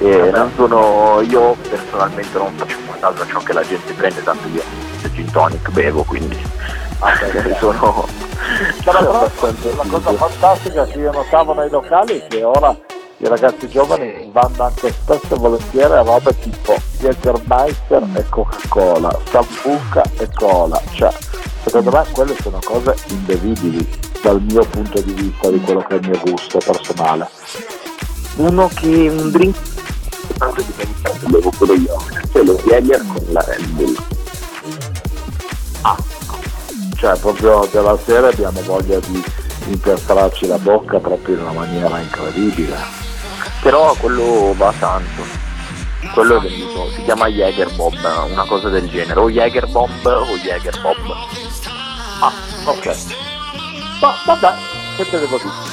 E 0.01 0.31
non 0.33 0.51
sono, 0.57 1.21
io 1.21 1.55
personalmente 1.69 2.37
non 2.37 2.53
faccio 2.55 2.79
molto 2.85 3.01
caso 3.01 3.23
a 3.23 3.27
ciò 3.27 3.39
che 3.39 3.53
la 3.53 3.63
gente 3.63 3.93
prende, 3.93 4.23
tanto 4.25 4.49
io 4.49 4.92
il 5.07 5.13
gin 5.13 5.31
tonic 5.31 5.71
bevo, 5.71 6.03
quindi 6.05 6.39
sono, 7.59 8.07
l'altro 8.85 9.13
abbastanza 9.13 9.75
la 9.75 9.85
cosa 9.89 10.13
fantastica 10.13 10.85
che 10.85 10.99
io 10.99 11.13
notavo 11.13 11.55
nei 11.55 11.71
locali 11.71 12.21
è 12.21 12.27
che 12.29 12.45
ora 12.45 12.77
i 13.19 13.29
ragazzi 13.29 13.69
giovani 13.69 14.29
vanno 14.33 14.65
anche 14.65 14.91
spesso 14.91 15.35
e 15.35 15.39
volentieri 15.39 15.93
a 15.93 16.03
robe 16.03 16.37
tipo 16.41 16.77
Jägermeister 16.99 18.03
e 18.15 18.29
Coca-Cola, 18.29 19.17
Sambuca 19.31 20.03
e 20.19 20.29
Cola, 20.35 20.81
cioè 20.93 21.13
secondo 21.63 21.91
me 21.91 22.05
quelle 22.11 22.35
sono 22.41 22.59
cose 22.65 22.97
imbevibili 23.09 23.89
dal 24.23 24.41
mio 24.41 24.65
punto 24.65 25.01
di 25.03 25.13
vista, 25.13 25.51
di 25.51 25.61
quello 25.61 25.81
che 25.83 25.95
è 25.95 25.99
il 25.99 26.09
mio 26.09 26.21
gusto 26.25 26.59
personale. 26.59 27.29
Uno 28.37 28.69
che 28.75 28.87
un 28.87 29.31
drink 29.31 29.57
tanto 30.39 30.63
diventa 30.63 31.13
bevo 31.29 31.51
pure 31.51 31.75
io, 31.75 31.97
c'è 32.33 32.43
lo 32.43 32.55
Jäger 32.65 33.07
con 33.07 33.25
la 33.29 33.45
Red 33.47 33.67
Bull. 33.69 34.12
Cioè 36.97 37.19
proprio 37.19 37.69
della 37.73 37.99
sera 37.99 38.29
abbiamo 38.29 38.63
voglia 38.63 38.99
di 39.01 39.23
impiastrarci 39.67 40.47
la 40.47 40.59
bocca 40.59 40.99
proprio 40.99 41.35
in 41.35 41.43
una 41.43 41.53
maniera 41.53 41.99
incredibile. 41.99 42.77
Però 43.61 43.95
quello 43.95 44.55
va 44.57 44.73
tanto. 44.79 45.23
Quello 46.15 46.37
è 46.37 46.41
venuto, 46.41 46.91
si 46.91 47.03
chiama 47.03 47.29
Jäger 47.29 47.75
Bob, 47.75 47.95
una 48.29 48.45
cosa 48.45 48.69
del 48.69 48.89
genere, 48.89 49.21
o 49.21 49.31
Jäger 49.31 49.69
Bomb 49.69 50.05
o 50.05 50.37
Jäger 50.37 50.81
Bob. 50.81 50.97
Ah, 52.21 52.33
ok. 52.65 52.97
Ma 54.01 54.15
vabbè, 54.27 54.53
che 54.97 55.09
te 55.09 55.19
devo 55.19 55.39
dire? 55.39 55.71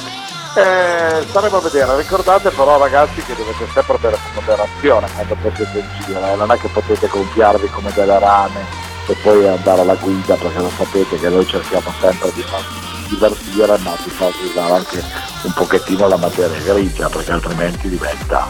Eh, 0.56 1.26
staremo 1.28 1.56
a 1.56 1.60
vedere, 1.60 1.96
ricordate 1.96 2.50
però 2.50 2.76
ragazzi 2.76 3.22
che 3.22 3.36
dovete 3.36 3.68
sempre 3.72 3.98
con 4.00 4.18
moderazione 4.34 5.08
quando 5.14 5.36
poi 5.40 5.52
siete 5.54 5.78
in 5.78 6.36
non 6.36 6.50
è 6.50 6.58
che 6.58 6.66
potete 6.66 7.06
gonfiarvi 7.06 7.68
come 7.68 7.92
delle 7.92 8.18
rane 8.18 8.89
e 9.10 9.16
poi 9.22 9.46
andare 9.48 9.80
alla 9.80 9.96
guida 9.96 10.36
perché 10.36 10.58
lo 10.60 10.70
sapete 10.76 11.18
che 11.18 11.28
noi 11.28 11.44
cerchiamo 11.44 11.92
sempre 12.00 12.30
di 12.32 12.42
farci 12.42 12.88
divertire 13.08 13.76
ma 13.78 13.92
di 14.04 14.10
far 14.10 14.30
usare 14.44 14.72
anche 14.72 15.02
un 15.42 15.52
pochettino 15.52 16.06
la 16.06 16.16
materia 16.16 16.60
grigia 16.60 17.08
perché 17.08 17.32
altrimenti 17.32 17.88
diventa 17.88 18.46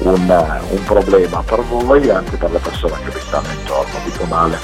un, 0.00 0.58
un 0.68 0.84
problema 0.84 1.42
per 1.42 1.62
voi 1.62 2.06
e 2.06 2.10
anche 2.10 2.36
per 2.36 2.50
le 2.50 2.58
persone 2.58 3.02
che 3.02 3.10
vi 3.10 3.20
stanno 3.20 3.50
intorno, 3.50 3.98
dico 4.04 4.24
male. 4.24 4.58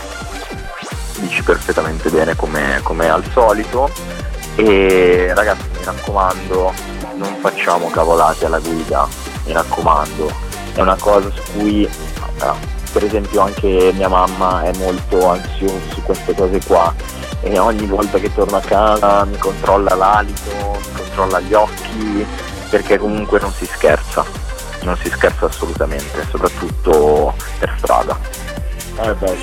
dici 1.20 1.43
perfettamente 1.43 2.11
bene 2.11 2.37
come, 2.37 2.81
come 2.83 3.09
al 3.09 3.25
solito 3.33 3.91
e 4.57 5.33
ragazzi 5.35 5.66
mi 5.79 5.85
raccomando 5.85 6.72
non 7.16 7.35
facciamo 7.41 7.89
cavolate 7.89 8.45
alla 8.45 8.59
guida 8.59 9.09
mi 9.47 9.53
raccomando 9.53 10.31
è 10.75 10.81
una 10.81 10.97
cosa 10.97 11.31
su 11.31 11.53
cui 11.53 11.89
per 12.95 13.03
esempio 13.03 13.41
anche 13.41 13.91
mia 13.95 14.09
mamma 14.09 14.63
è 14.63 14.73
molto 14.77 15.31
ansiosa 15.31 15.93
su 15.93 16.01
queste 16.05 16.33
cose 16.33 16.61
qua. 16.65 16.95
E 17.41 17.59
ogni 17.59 17.87
volta 17.87 18.19
che 18.19 18.33
torno 18.33 18.57
a 18.57 18.61
casa 18.61 19.25
mi 19.25 19.37
controlla 19.37 19.97
l'alito 19.97 20.51
mi 20.53 20.93
controlla 20.97 21.41
gli 21.41 21.53
occhi 21.53 22.25
perché 22.71 22.97
comunque 22.97 23.39
non 23.41 23.53
si 23.53 23.67
scherza 23.67 24.25
non 24.85 24.97
si 24.97 25.11
scherza 25.11 25.47
assolutamente 25.47 26.25
soprattutto 26.31 27.35
per 27.59 27.75
strada. 27.79 28.19
Eh 29.03 29.13
beh, 29.13 29.37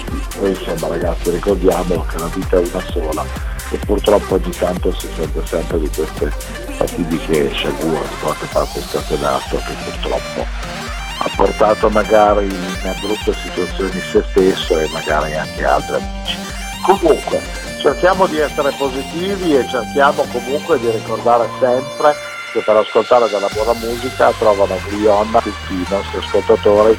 insomma 0.47 0.87
ragazzi 0.87 1.29
ricordiamo 1.29 2.05
che 2.09 2.17
la 2.17 2.29
vita 2.33 2.57
è 2.57 2.63
una 2.71 2.83
sola 2.89 3.25
e 3.69 3.77
purtroppo 3.85 4.35
ogni 4.35 4.51
tanto 4.51 4.93
si 4.93 5.07
sente 5.13 5.45
sempre 5.45 5.79
di 5.79 5.89
queste 5.93 6.31
fatidiche 6.77 7.51
sciagure 7.51 7.99
portate 8.21 8.45
parte 8.51 8.81
scatenato 8.81 9.57
che 9.57 9.73
purtroppo 9.83 10.80
ha 11.23 11.29
portato 11.35 11.87
magari 11.89 12.45
in 12.45 12.95
brutte 12.99 13.33
situazioni 13.43 14.01
se 14.11 14.23
stesso 14.31 14.79
e 14.79 14.89
magari 14.91 15.35
anche 15.35 15.63
altri 15.63 15.95
amici. 15.95 16.37
Comunque, 16.83 17.39
cerchiamo 17.79 18.25
di 18.25 18.39
essere 18.39 18.71
positivi 18.75 19.55
e 19.55 19.67
cerchiamo 19.67 20.25
comunque 20.31 20.79
di 20.79 20.89
ricordare 20.89 21.47
sempre 21.59 22.15
che 22.51 22.61
per 22.61 22.75
ascoltare 22.75 23.29
della 23.29 23.47
buona 23.53 23.73
musica 23.73 24.31
trovano 24.31 24.75
Glionna, 24.89 25.39
tutti 25.41 25.73
i 25.73 25.85
nostri 25.89 26.17
ascoltatori 26.17 26.97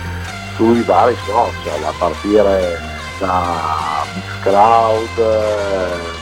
sui 0.55 0.83
vari 0.83 1.17
social, 1.27 1.83
a 1.85 1.93
partire 1.99 2.81
da 3.19 4.05
Mixcloud, 4.15 5.19
eh, 5.19 6.21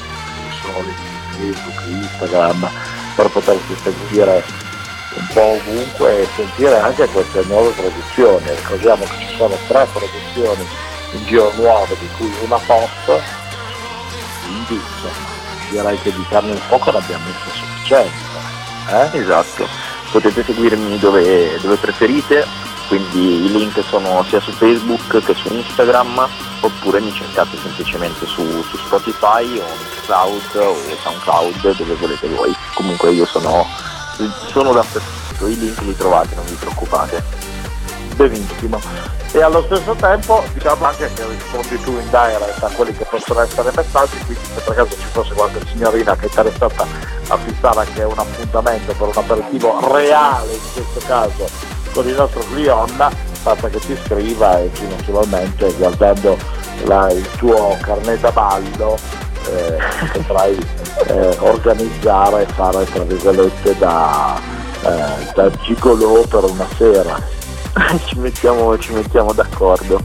soliti 0.63 1.09
Facebook, 1.37 1.83
Instagram, 1.87 2.71
per 3.15 3.29
potersi 3.29 3.77
seguire 3.83 4.43
un 5.15 5.27
po' 5.33 5.41
ovunque 5.41 6.23
e 6.23 6.29
sentire 6.37 6.79
anche 6.79 7.07
queste 7.07 7.43
nuove 7.45 7.71
produzioni. 7.71 8.45
Ricordiamo 8.49 9.05
che 9.05 9.27
ci 9.27 9.37
sono 9.37 9.57
tre 9.67 9.87
produzioni 9.93 10.67
in 11.13 11.25
giro 11.27 11.53
nuove, 11.57 11.97
di 11.99 12.09
cui 12.17 12.33
una 12.43 12.59
post, 12.59 13.21
quindi 14.45 14.75
insomma, 14.75 15.29
direi 15.71 16.01
che 16.01 16.13
di 16.13 16.25
carne 16.29 16.53
in 16.53 16.61
fuoco 16.69 16.91
ne 16.93 16.99
abbiamo 16.99 17.25
messo 17.25 17.51
sufficiente. 17.57 18.29
Eh? 18.89 19.19
Esatto, 19.19 19.69
potete 20.11 20.45
seguirmi 20.45 20.99
dove, 20.99 21.59
dove 21.61 21.77
preferite, 21.77 22.47
quindi 22.89 23.45
i 23.45 23.51
link 23.51 23.83
sono 23.89 24.25
sia 24.25 24.41
su 24.41 24.51
Facebook 24.53 25.25
che 25.25 25.35
su 25.35 25.53
Instagram, 25.53 26.29
oppure 26.61 27.01
mi 27.01 27.13
cercate 27.13 27.57
semplicemente 27.57 28.27
su, 28.27 28.63
su 28.63 28.77
Spotify 28.79 29.59
o 29.59 29.65
Cloud 30.05 30.55
o 30.57 30.77
SoundCloud, 31.03 31.77
dove 31.77 31.95
volete 31.95 32.29
voi. 32.29 32.55
Comunque 32.75 33.13
io 33.13 33.27
sono, 33.27 33.67
sono 34.49 34.73
dappertutto, 34.73 35.47
i 35.47 35.57
link 35.59 35.81
li 35.83 35.97
trovate, 35.97 36.35
non 36.35 36.45
vi 36.47 36.55
preoccupate. 36.55 37.23
benissimo. 38.17 38.79
E 39.33 39.41
allo 39.43 39.63
stesso 39.63 39.95
tempo 39.95 40.43
diciamo 40.53 40.85
anche 40.85 41.11
che 41.15 41.25
rispondi 41.27 41.81
tu 41.83 41.93
in 41.93 42.09
direct 42.11 42.63
a 42.63 42.69
quelli 42.75 42.93
che 42.95 43.05
possono 43.05 43.41
essere 43.41 43.71
messaggi, 43.75 44.19
quindi 44.27 44.45
se 44.55 44.61
per 44.61 44.75
caso 44.75 44.91
ci 44.91 45.07
fosse 45.13 45.33
qualche 45.35 45.61
signorina 45.71 46.17
che 46.17 46.25
è 46.25 46.29
interessata 46.29 46.85
a 47.29 47.37
fissare 47.39 47.79
anche 47.79 48.03
un 48.03 48.19
appuntamento 48.19 48.93
per 48.93 49.07
un 49.07 49.13
aperitivo 49.15 49.79
reale 49.93 50.53
in 50.53 50.61
questo 50.73 51.01
caso 51.07 51.49
con 51.93 52.07
il 52.09 52.15
nostro 52.15 52.43
Glionna, 52.53 53.09
basta 53.43 53.69
che 53.69 53.79
ti 53.79 53.97
scriva 54.05 54.59
e 54.59 54.73
tu 54.73 54.87
naturalmente 54.89 55.73
guardando 55.75 56.37
la- 56.85 57.11
il 57.13 57.27
tuo 57.37 57.77
carnet 57.81 58.21
da 58.21 58.33
ballo 58.33 58.99
eh, 59.47 59.79
potrai 60.13 60.59
eh, 61.07 61.37
organizzare 61.41 62.43
e 62.43 62.47
fare 62.53 62.85
tra 62.85 63.03
virgolette 63.05 63.77
da, 63.79 64.39
eh, 64.83 65.33
da 65.35 65.51
gigolò 65.63 66.23
per 66.27 66.45
una 66.45 66.67
sera. 66.77 67.39
ci, 68.07 68.19
mettiamo, 68.19 68.79
ci 68.79 68.93
mettiamo 68.93 69.33
d'accordo. 69.33 70.01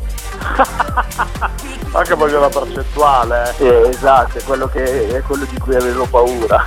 Anche 1.91 2.13
voglio 2.15 2.39
la 2.39 2.49
percentuale. 2.49 3.53
Eh, 3.57 3.89
esatto, 3.89 4.37
è 4.37 4.43
quello, 4.43 4.67
che, 4.67 5.07
è 5.07 5.21
quello 5.21 5.45
di 5.45 5.57
cui 5.57 5.75
avevo 5.75 6.05
paura. 6.05 6.65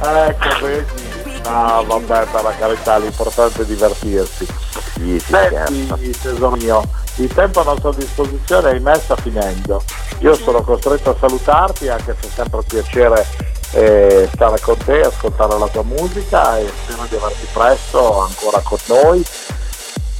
Ecco, 0.00 0.64
vedi. 0.64 1.06
Ah, 1.44 1.82
vabbè, 1.84 2.26
per 2.30 2.42
la 2.42 2.54
carità, 2.58 2.98
l'importante 2.98 3.62
è 3.62 3.64
divertirsi. 3.64 4.46
Sì, 4.94 5.18
sì, 5.18 5.32
Senti, 5.32 5.86
certo. 5.86 6.28
tesoro 6.28 6.56
mio, 6.56 6.82
il 7.18 7.32
tempo 7.32 7.60
a 7.60 7.64
nostra 7.64 7.92
disposizione, 7.92 8.70
ahimè, 8.70 8.98
sta 8.98 9.16
finendo. 9.16 9.82
Io 10.20 10.34
sono 10.34 10.62
costretto 10.62 11.10
a 11.10 11.16
salutarti, 11.18 11.88
anche 11.88 12.16
se 12.20 12.28
è 12.28 12.30
sempre 12.30 12.58
un 12.58 12.64
piacere 12.64 13.26
eh, 13.72 14.28
stare 14.32 14.60
con 14.60 14.76
te, 14.76 15.00
ascoltare 15.00 15.58
la 15.58 15.68
tua 15.68 15.82
musica 15.82 16.58
e 16.58 16.70
spero 16.82 17.06
di 17.08 17.16
averti 17.16 17.46
presto 17.52 18.20
ancora 18.20 18.60
con 18.60 18.78
noi, 18.86 19.24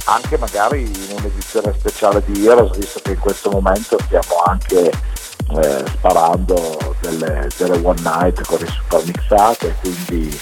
anche 0.05 0.37
magari 0.37 0.81
in 0.81 1.17
un'edizione 1.17 1.73
speciale 1.77 2.21
di 2.25 2.45
Heroes, 2.45 2.77
visto 2.77 2.99
che 3.01 3.11
in 3.11 3.19
questo 3.19 3.49
momento 3.49 3.97
stiamo 4.05 4.41
anche 4.45 4.89
eh, 4.89 5.83
sparando 5.87 6.95
delle, 7.01 7.47
delle 7.57 7.79
one 7.81 8.01
night 8.01 8.45
con 8.45 8.59
i 8.61 8.67
super 8.67 9.03
mixate, 9.05 9.75
quindi 9.79 10.39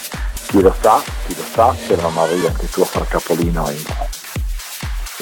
chi 0.48 0.62
lo 0.62 0.74
sa, 0.82 1.02
chi 1.28 1.36
lo 1.36 1.44
sa, 1.54 1.76
se 1.86 1.96
non 1.96 2.18
arrivi 2.18 2.48
anche 2.48 2.70
tu 2.70 2.82
a 2.82 2.86
far 2.86 3.08
capolino 3.08 3.70
in 3.70 3.84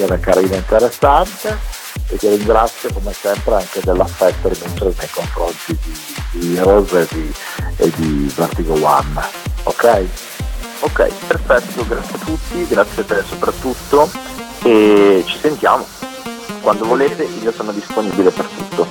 era 0.02 0.18
carina 0.18 0.56
interessante 0.56 1.58
e 2.08 2.16
ti 2.16 2.28
ringrazio 2.28 2.92
come 2.92 3.12
sempre 3.12 3.54
anche 3.54 3.80
dell'affetto 3.82 4.48
rinunciato 4.48 4.94
nei 4.96 5.10
confronti 5.10 5.78
di, 5.82 6.38
di 6.38 6.56
Heroes 6.56 6.92
e 6.92 7.06
di, 7.10 7.34
e 7.76 7.90
di 7.96 8.32
Vertigo 8.34 8.74
One. 8.74 9.20
Ok? 9.64 10.04
Ok, 10.80 11.08
perfetto, 11.26 11.86
grazie 11.86 12.14
a 12.14 12.24
tutti, 12.24 12.66
grazie 12.66 13.02
a 13.02 13.04
te 13.04 13.24
soprattutto 13.26 14.10
e 14.62 15.24
ci 15.26 15.38
sentiamo. 15.38 15.86
Quando 16.60 16.84
volete 16.84 17.24
io 17.24 17.52
sono 17.52 17.72
disponibile 17.72 18.30
per 18.30 18.44
tutto. 18.44 18.86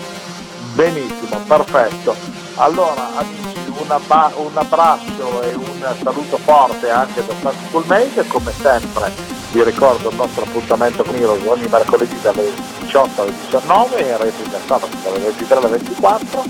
Benissimo, 0.73 1.39
perfetto. 1.47 2.15
Allora 2.55 3.15
amici, 3.17 3.54
un, 3.85 3.91
abba- 3.91 4.31
un 4.35 4.51
abbraccio 4.57 5.41
e 5.43 5.53
un 5.53 5.95
saluto 6.01 6.37
forte 6.37 6.89
anche 6.89 7.23
da 7.25 7.33
Santi 7.39 7.69
Coolmate, 7.71 8.27
come 8.27 8.51
sempre. 8.51 9.11
Vi 9.51 9.63
ricordo 9.63 10.09
il 10.09 10.15
nostro 10.15 10.43
appuntamento 10.43 11.03
con 11.03 11.15
Heroes 11.15 11.45
ogni 11.45 11.67
mercoledì 11.69 12.19
dalle 12.21 12.51
18 12.81 13.21
alle 13.21 13.33
19 13.45 13.97
e 13.97 14.17
replica 14.17 14.57
sabato 14.65 14.97
dalle 15.03 15.19
23 15.19 15.57
alle 15.57 15.67
24 15.67 16.43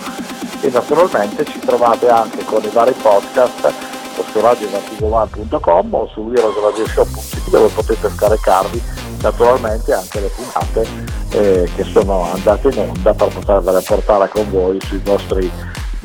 e 0.62 0.70
naturalmente 0.70 1.46
ci 1.46 1.60
trovate 1.60 2.10
anche 2.10 2.44
con 2.46 2.64
i 2.64 2.70
vari 2.70 2.94
podcast 2.94 3.74
o 4.18 4.24
su 4.32 4.40
radiovertigoone.com 4.40 5.94
o 5.94 6.08
su 6.08 6.32
heroesradioshow.it 6.34 7.50
dove 7.50 7.68
potete 7.68 8.10
scaricarvi 8.10 8.82
naturalmente 9.22 9.94
anche 9.94 10.22
le 10.22 10.28
puntate 10.30 10.88
eh, 11.30 11.70
che 11.76 11.84
sono 11.84 12.32
andate 12.32 12.70
in 12.70 12.80
onda 12.80 13.14
per 13.14 13.28
potervele 13.28 13.82
portare 13.82 14.30
con 14.30 14.50
voi 14.50 14.80
sui 14.82 15.00
vostri 15.00 15.52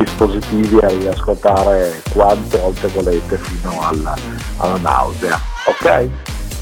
dispositivi 0.05 0.79
a 0.79 0.89
riascoltare 0.89 2.03
quante 2.13 2.59
volte 2.59 2.89
volete 2.89 3.37
fino 3.37 3.81
alla, 3.81 4.17
alla 4.57 4.79
nausea. 4.79 5.41
Ok? 5.67 6.09